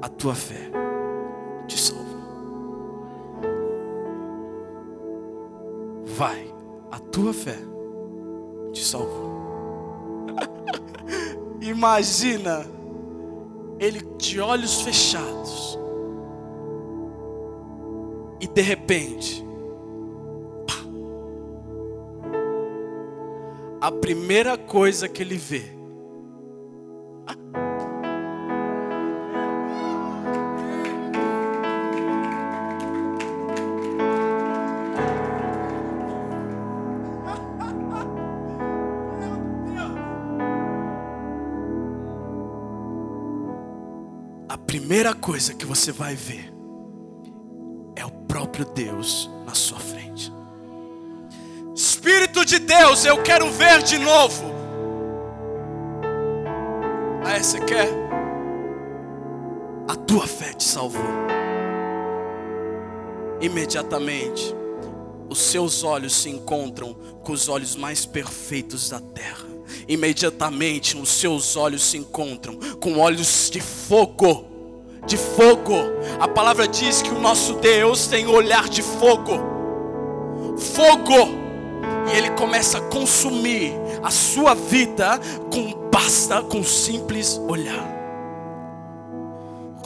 a 0.01 0.09
tua 0.09 0.35
fé 0.35 0.69
te 1.65 1.79
salva. 1.79 2.19
Vai, 6.05 6.53
a 6.91 6.99
tua 6.99 7.33
fé 7.33 7.57
te 8.73 8.83
salvou. 8.83 9.28
Imagina 11.61 12.65
ele 13.79 14.01
de 14.17 14.39
olhos 14.39 14.81
fechados. 14.81 15.77
E 18.41 18.47
de 18.47 18.61
repente, 18.61 19.43
pá, 20.65 20.75
a 23.81 23.91
primeira 23.91 24.57
coisa 24.57 25.09
que 25.09 25.21
ele 25.21 25.35
vê 25.35 25.79
primeira 44.57 45.13
coisa 45.13 45.53
que 45.53 45.65
você 45.65 45.91
vai 45.91 46.15
ver 46.15 46.51
é 47.95 48.05
o 48.05 48.11
próprio 48.11 48.65
Deus 48.65 49.29
na 49.45 49.53
sua 49.53 49.79
frente. 49.79 50.31
Espírito 51.75 52.43
de 52.45 52.59
Deus, 52.59 53.05
eu 53.05 53.21
quero 53.23 53.49
ver 53.51 53.83
de 53.83 53.97
novo. 53.97 54.43
Aí 57.23 57.43
você 57.43 57.59
quer? 57.59 57.89
A 59.87 59.95
tua 59.95 60.27
fé 60.27 60.53
te 60.53 60.63
salvou. 60.63 61.01
Imediatamente, 63.41 64.53
os 65.29 65.39
seus 65.39 65.83
olhos 65.83 66.15
se 66.15 66.29
encontram 66.29 66.93
com 67.23 67.31
os 67.31 67.47
olhos 67.47 67.75
mais 67.75 68.05
perfeitos 68.05 68.89
da 68.89 68.99
terra. 68.99 69.58
Imediatamente, 69.87 70.97
os 70.97 71.09
seus 71.09 71.55
olhos 71.55 71.83
se 71.83 71.97
encontram 71.97 72.55
com 72.79 72.97
olhos 72.99 73.49
de 73.51 73.61
fogo 73.61 74.49
de 75.05 75.17
fogo. 75.17 75.73
A 76.19 76.27
palavra 76.27 76.67
diz 76.67 77.01
que 77.01 77.09
o 77.09 77.19
nosso 77.19 77.55
Deus 77.55 78.07
tem 78.07 78.27
olhar 78.27 78.69
de 78.69 78.81
fogo. 78.81 79.33
Fogo. 80.57 81.39
E 82.11 82.17
ele 82.17 82.31
começa 82.31 82.77
a 82.77 82.81
consumir 82.81 83.73
a 84.03 84.11
sua 84.11 84.53
vida 84.53 85.19
com 85.51 85.89
basta, 85.91 86.41
com 86.41 86.63
simples 86.63 87.39
olhar. 87.47 87.87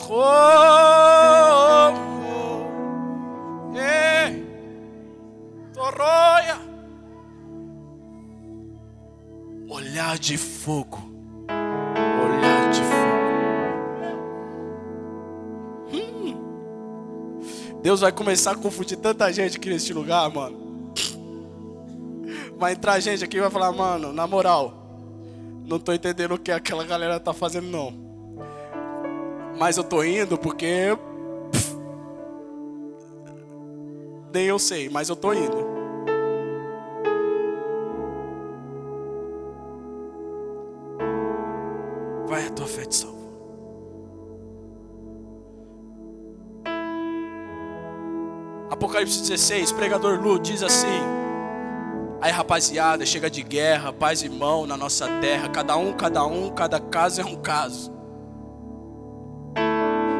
Oh, 0.10 0.14
oh, 0.16 1.94
Torroia. 5.74 6.73
Olhar 9.70 10.18
de 10.18 10.38
fogo. 10.38 11.14
Deus 17.84 18.00
vai 18.00 18.14
começar 18.14 18.52
a 18.52 18.56
confundir 18.56 18.98
tanta 18.98 19.32
gente 19.34 19.58
aqui 19.58 19.70
neste 19.70 19.94
lugar, 19.94 20.30
mano. 20.34 20.94
Vai 22.58 22.72
entrar 22.72 22.98
gente 23.02 23.26
aqui 23.26 23.36
e 23.36 23.42
vai 23.42 23.50
falar, 23.50 23.74
mano, 23.74 24.14
na 24.14 24.26
moral, 24.26 24.74
não 25.66 25.78
tô 25.78 25.92
entendendo 25.92 26.36
o 26.36 26.40
que 26.40 26.50
aquela 26.50 26.86
galera 26.86 27.20
tá 27.20 27.34
fazendo 27.34 27.68
não. 27.68 27.94
Mas 29.60 29.76
eu 29.76 29.84
tô 29.84 30.02
indo 30.02 30.38
porque 30.38 30.98
pff, 31.52 31.76
nem 34.34 34.46
eu 34.46 34.58
sei, 34.58 34.90
mas 34.90 35.10
eu 35.10 35.16
tô 35.18 35.34
indo. 35.34 35.73
Apocalipse 48.94 49.22
16, 49.22 49.72
pregador 49.72 50.22
Lu 50.22 50.38
diz 50.38 50.62
assim: 50.62 51.02
Aí 52.22 52.32
rapaziada, 52.32 53.04
chega 53.08 53.28
de 53.28 53.42
guerra, 53.42 53.92
paz 53.92 54.22
e 54.22 54.30
mão 54.30 54.68
na 54.68 54.78
nossa 54.78 55.08
terra, 55.20 55.50
cada 55.50 55.76
um, 55.76 55.94
cada 55.94 56.24
um, 56.28 56.52
cada 56.52 56.80
caso 56.80 57.20
é 57.20 57.26
um 57.26 57.36
caso. 57.36 57.92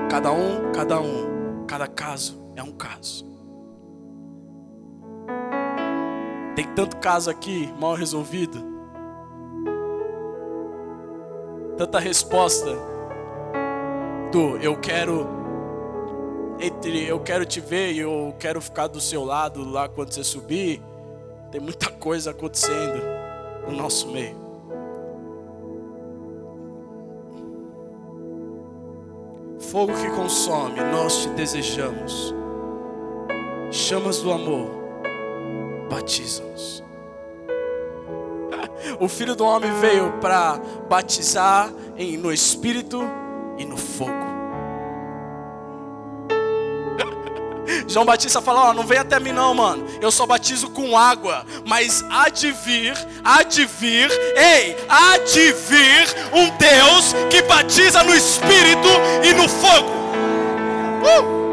Cada 0.10 0.32
um, 0.32 0.72
cada 0.72 1.00
um, 1.00 1.66
cada 1.68 1.86
caso 1.86 2.44
é 2.56 2.64
um 2.64 2.72
caso. 2.72 3.24
Tem 6.56 6.66
tanto 6.74 6.98
caso 6.98 7.30
aqui 7.30 7.72
mal 7.80 7.94
resolvido. 7.94 8.58
Tanta 11.78 12.00
resposta 12.00 12.76
do 14.32 14.58
eu 14.58 14.76
quero 14.78 15.43
entre 16.60 17.06
eu 17.08 17.20
quero 17.20 17.46
te 17.46 17.60
ver 17.60 17.92
e 17.94 18.00
eu 18.00 18.34
quero 18.40 18.62
ficar 18.62 18.88
do 18.88 19.02
seu 19.02 19.24
lado 19.24 19.64
lá 19.64 19.88
quando 19.88 20.12
você 20.12 20.24
subir, 20.24 20.82
tem 21.52 21.60
muita 21.60 21.90
coisa 21.92 22.32
acontecendo 22.32 23.02
no 23.68 23.76
nosso 23.76 24.08
meio. 24.10 24.44
Fogo 29.60 29.94
que 29.94 30.10
consome, 30.12 30.80
nós 30.92 31.24
te 31.24 31.30
desejamos. 31.30 32.34
Chamas 33.72 34.20
do 34.20 34.32
amor, 34.32 34.70
batiza-nos. 35.90 36.84
O 39.00 39.08
Filho 39.08 39.36
do 39.36 39.46
Homem 39.46 39.72
veio 39.80 40.12
para 40.20 40.60
batizar 40.90 41.72
em, 41.98 42.18
no 42.18 42.32
Espírito 42.32 43.02
e 43.58 43.66
no 43.66 43.78
fogo. 43.78 44.33
João 47.94 48.06
Batista 48.06 48.42
fala: 48.42 48.70
Ó, 48.70 48.74
não 48.74 48.88
vem 48.88 48.98
até 48.98 49.20
mim, 49.20 49.32
não, 49.32 49.54
mano. 49.54 49.86
Eu 50.02 50.12
só 50.12 50.26
batizo 50.26 50.72
com 50.72 50.98
água. 50.98 51.46
Mas 51.64 52.04
há 52.10 52.28
de 52.28 52.52
vir, 52.52 52.98
há 53.24 53.44
de 53.44 53.68
vir, 53.68 54.10
ei, 54.36 54.76
há 54.90 55.20
de 55.20 55.52
vir 55.52 56.08
um 56.34 56.50
Deus 56.58 57.14
que 57.30 57.44
batiza 57.44 58.02
no 58.02 58.16
Espírito 58.16 58.90
e 59.24 59.34
no 59.34 59.48
fogo. 59.48 59.92
Uh! 61.04 61.44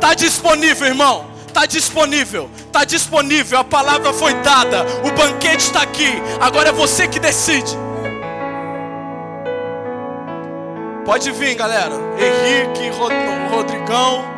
Tá 0.00 0.14
disponível, 0.14 0.88
irmão. 0.88 1.26
Tá 1.52 1.64
disponível, 1.64 2.50
tá 2.72 2.84
disponível. 2.84 3.60
A 3.60 3.64
palavra 3.64 4.12
foi 4.12 4.34
dada, 4.34 4.84
o 5.04 5.12
banquete 5.12 5.64
está 5.64 5.82
aqui. 5.82 6.20
Agora 6.40 6.70
é 6.70 6.72
você 6.72 7.06
que 7.06 7.20
decide. 7.20 7.72
Pode 11.04 11.30
vir, 11.30 11.54
galera. 11.54 11.94
Henrique, 12.18 12.90
Rodrigão. 13.48 14.35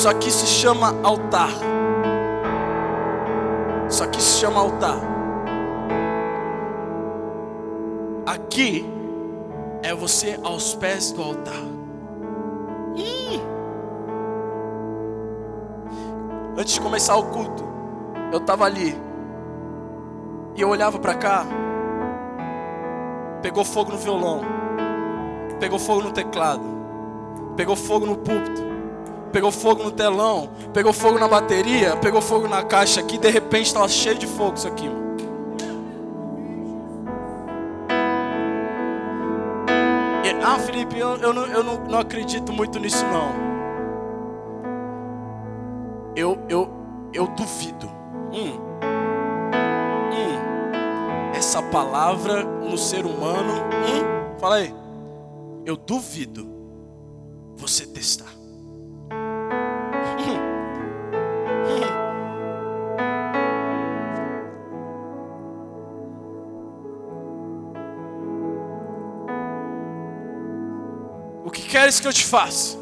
Isso 0.00 0.08
aqui 0.08 0.30
se 0.30 0.46
chama 0.46 0.98
altar. 1.02 1.50
Isso 3.86 4.02
aqui 4.02 4.22
se 4.22 4.40
chama 4.40 4.58
altar. 4.58 4.96
Aqui 8.24 8.90
é 9.82 9.94
você 9.94 10.40
aos 10.42 10.74
pés 10.74 11.12
do 11.12 11.22
altar. 11.22 11.62
Hum. 12.96 13.42
Antes 16.56 16.72
de 16.72 16.80
começar 16.80 17.16
o 17.16 17.24
culto, 17.24 17.62
eu 18.32 18.38
estava 18.38 18.64
ali 18.64 18.98
e 20.56 20.62
eu 20.62 20.70
olhava 20.70 20.98
para 20.98 21.12
cá. 21.12 21.44
Pegou 23.42 23.66
fogo 23.66 23.92
no 23.92 23.98
violão, 23.98 24.40
pegou 25.60 25.78
fogo 25.78 26.00
no 26.00 26.10
teclado, 26.10 26.64
pegou 27.54 27.76
fogo 27.76 28.06
no 28.06 28.16
púlpito 28.16 28.69
pegou 29.32 29.50
fogo 29.50 29.82
no 29.82 29.90
telão, 29.90 30.50
pegou 30.72 30.92
fogo 30.92 31.18
na 31.18 31.28
bateria, 31.28 31.96
pegou 31.96 32.20
fogo 32.20 32.48
na 32.48 32.62
caixa 32.62 33.00
aqui, 33.00 33.18
de 33.18 33.30
repente 33.30 33.66
estava 33.66 33.88
cheio 33.88 34.16
de 34.18 34.26
fogo 34.26 34.56
isso 34.56 34.68
aqui. 34.68 34.90
Ah, 40.42 40.58
Felipe, 40.58 40.98
eu, 40.98 41.16
eu, 41.18 41.32
não, 41.32 41.46
eu 41.46 41.62
não, 41.62 41.84
não 41.84 41.98
acredito 42.00 42.52
muito 42.52 42.78
nisso 42.80 43.04
não. 43.06 43.30
Eu, 46.16 46.36
eu, 46.48 46.68
eu 47.12 47.28
duvido. 47.28 47.86
Hum. 48.32 48.58
Hum. 50.10 51.32
Essa 51.34 51.62
palavra 51.62 52.42
no 52.42 52.76
ser 52.76 53.06
humano. 53.06 53.52
Hum. 53.86 54.38
Fala 54.40 54.56
aí. 54.56 54.74
Eu 55.64 55.76
duvido 55.76 56.48
você 57.56 57.86
testar. 57.86 58.39
Queres 71.90 72.00
que 72.00 72.06
eu 72.06 72.12
te 72.12 72.24
faça? 72.24 72.78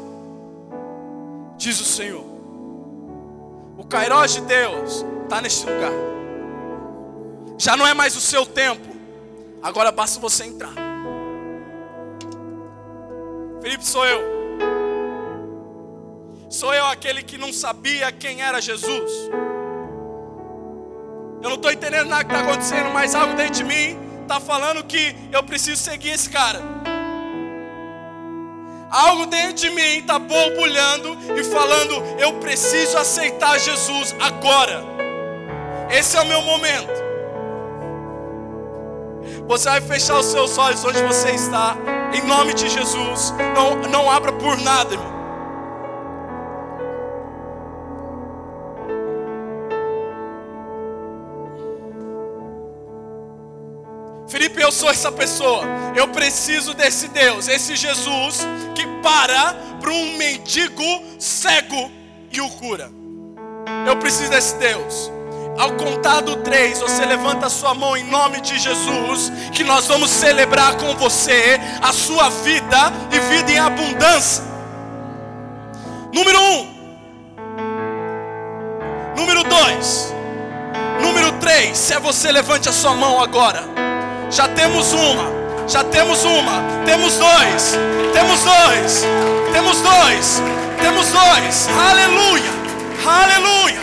Diz 1.57 1.81
o 1.81 1.85
Senhor. 1.85 2.23
O 3.77 3.83
Kairos 3.83 4.33
de 4.33 4.41
Deus 4.41 5.03
está 5.23 5.41
neste 5.41 5.65
lugar. 5.65 5.91
Já 7.57 7.75
não 7.75 7.87
é 7.87 7.93
mais 7.93 8.15
o 8.15 8.21
seu 8.21 8.45
tempo. 8.45 8.87
Agora 9.63 9.91
basta 9.91 10.19
você 10.19 10.45
entrar. 10.45 10.73
Felipe 13.61 13.83
sou 13.83 14.05
eu. 14.05 14.21
Sou 16.49 16.73
eu 16.73 16.85
aquele 16.85 17.23
que 17.23 17.37
não 17.37 17.51
sabia 17.51 18.11
quem 18.11 18.41
era 18.41 18.61
Jesus. 18.61 19.11
Eu 21.41 21.49
não 21.49 21.55
estou 21.55 21.71
entendendo 21.71 22.09
nada 22.09 22.25
que 22.25 22.31
está 22.31 22.45
acontecendo, 22.45 22.89
mas 22.91 23.15
algo 23.15 23.33
dentro 23.33 23.55
de 23.55 23.63
mim 23.63 23.97
está 24.21 24.39
falando 24.39 24.83
que 24.83 25.15
eu 25.31 25.43
preciso 25.43 25.81
seguir 25.81 26.09
esse 26.09 26.29
cara. 26.29 26.78
Algo 28.89 29.27
dentro 29.27 29.53
de 29.53 29.69
mim 29.69 29.99
está 29.99 30.17
borbulhando 30.17 31.17
e 31.37 31.43
falando: 31.43 32.03
eu 32.17 32.33
preciso 32.39 32.97
aceitar 32.97 33.59
Jesus 33.59 34.15
agora. 34.19 34.83
Esse 35.89 36.17
é 36.17 36.21
o 36.21 36.25
meu 36.25 36.41
momento. 36.41 37.09
Você 39.47 39.69
vai 39.69 39.81
fechar 39.81 40.19
os 40.19 40.27
seus 40.27 40.57
olhos 40.57 40.83
onde 40.85 41.01
você 41.01 41.31
está, 41.31 41.75
em 42.13 42.21
nome 42.27 42.53
de 42.53 42.69
Jesus. 42.69 43.33
Não, 43.55 43.75
não 43.89 44.09
abra 44.09 44.31
por 44.33 44.57
nada, 44.57 44.93
irmão. 44.93 45.18
Felipe, 54.29 54.61
eu 54.61 54.71
sou 54.71 54.89
essa 54.89 55.11
pessoa. 55.11 55.63
Eu 55.95 56.07
preciso 56.09 56.75
desse 56.75 57.07
Deus, 57.07 57.47
esse 57.47 57.75
Jesus 57.75 58.47
que 58.75 58.85
para 59.01 59.55
para 59.81 59.91
um 59.91 60.17
mendigo 60.17 60.83
cego 61.17 61.91
e 62.31 62.39
o 62.39 62.49
cura. 62.49 62.91
Eu 63.87 63.97
preciso 63.97 64.29
desse 64.29 64.55
Deus. 64.55 65.11
Ao 65.57 65.71
contar 65.73 66.21
do 66.21 66.37
três, 66.37 66.79
você 66.79 67.05
levanta 67.05 67.47
a 67.47 67.49
sua 67.49 67.73
mão 67.73 67.97
em 67.97 68.03
nome 68.03 68.39
de 68.39 68.57
Jesus, 68.59 69.31
que 69.51 69.63
nós 69.63 69.87
vamos 69.87 70.09
celebrar 70.09 70.77
com 70.77 70.95
você 70.95 71.59
a 71.81 71.91
sua 71.91 72.29
vida 72.29 72.77
e 73.11 73.19
vida 73.19 73.51
em 73.51 73.59
abundância. 73.59 74.43
Número 76.13 76.39
um. 76.39 76.79
Número 79.17 79.43
dois. 79.43 80.13
Número 81.01 81.31
três. 81.39 81.77
Se 81.77 81.93
é 81.93 81.99
você, 81.99 82.31
levante 82.31 82.69
a 82.69 82.71
sua 82.71 82.93
mão 82.93 83.21
agora. 83.21 83.88
Já 84.29 84.47
temos 84.49 84.93
uma. 84.93 85.67
Já 85.67 85.83
temos 85.83 86.23
uma. 86.23 86.61
Temos 86.85 87.17
dois. 87.17 87.75
Temos 88.13 88.43
dois. 88.43 89.03
Temos 89.51 89.81
dois. 89.81 90.41
Temos 90.79 91.11
dois. 91.11 91.67
Aleluia. 91.69 92.51
Aleluia. 93.05 93.81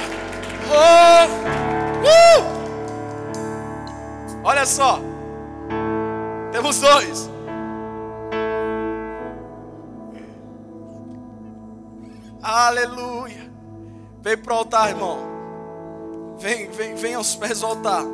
Oh. 0.70 1.26
Uh! 2.02 2.44
Olha 4.44 4.64
só. 4.64 5.00
Temos 6.52 6.80
dois. 6.80 7.28
Aleluia. 12.40 13.50
Vem 14.22 14.36
para 14.36 14.54
o 14.54 14.58
altar, 14.58 14.90
irmão. 14.90 15.18
Vem, 16.38 16.70
vem, 16.70 16.94
vem 16.94 17.14
aos 17.14 17.34
pés 17.34 17.60
do 17.60 17.66
altar. 17.66 18.04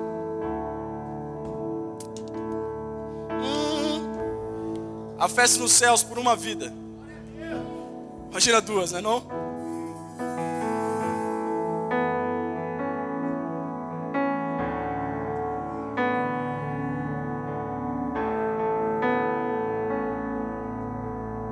Hum, 3.43 5.17
a 5.19 5.29
festa 5.29 5.59
nos 5.59 5.73
céus 5.73 6.03
por 6.03 6.19
uma 6.19 6.37
vida. 6.37 6.73
Imagina 8.31 8.61
duas, 8.61 8.93
não 8.93 8.99
é 8.99 9.03
não? 9.03 9.52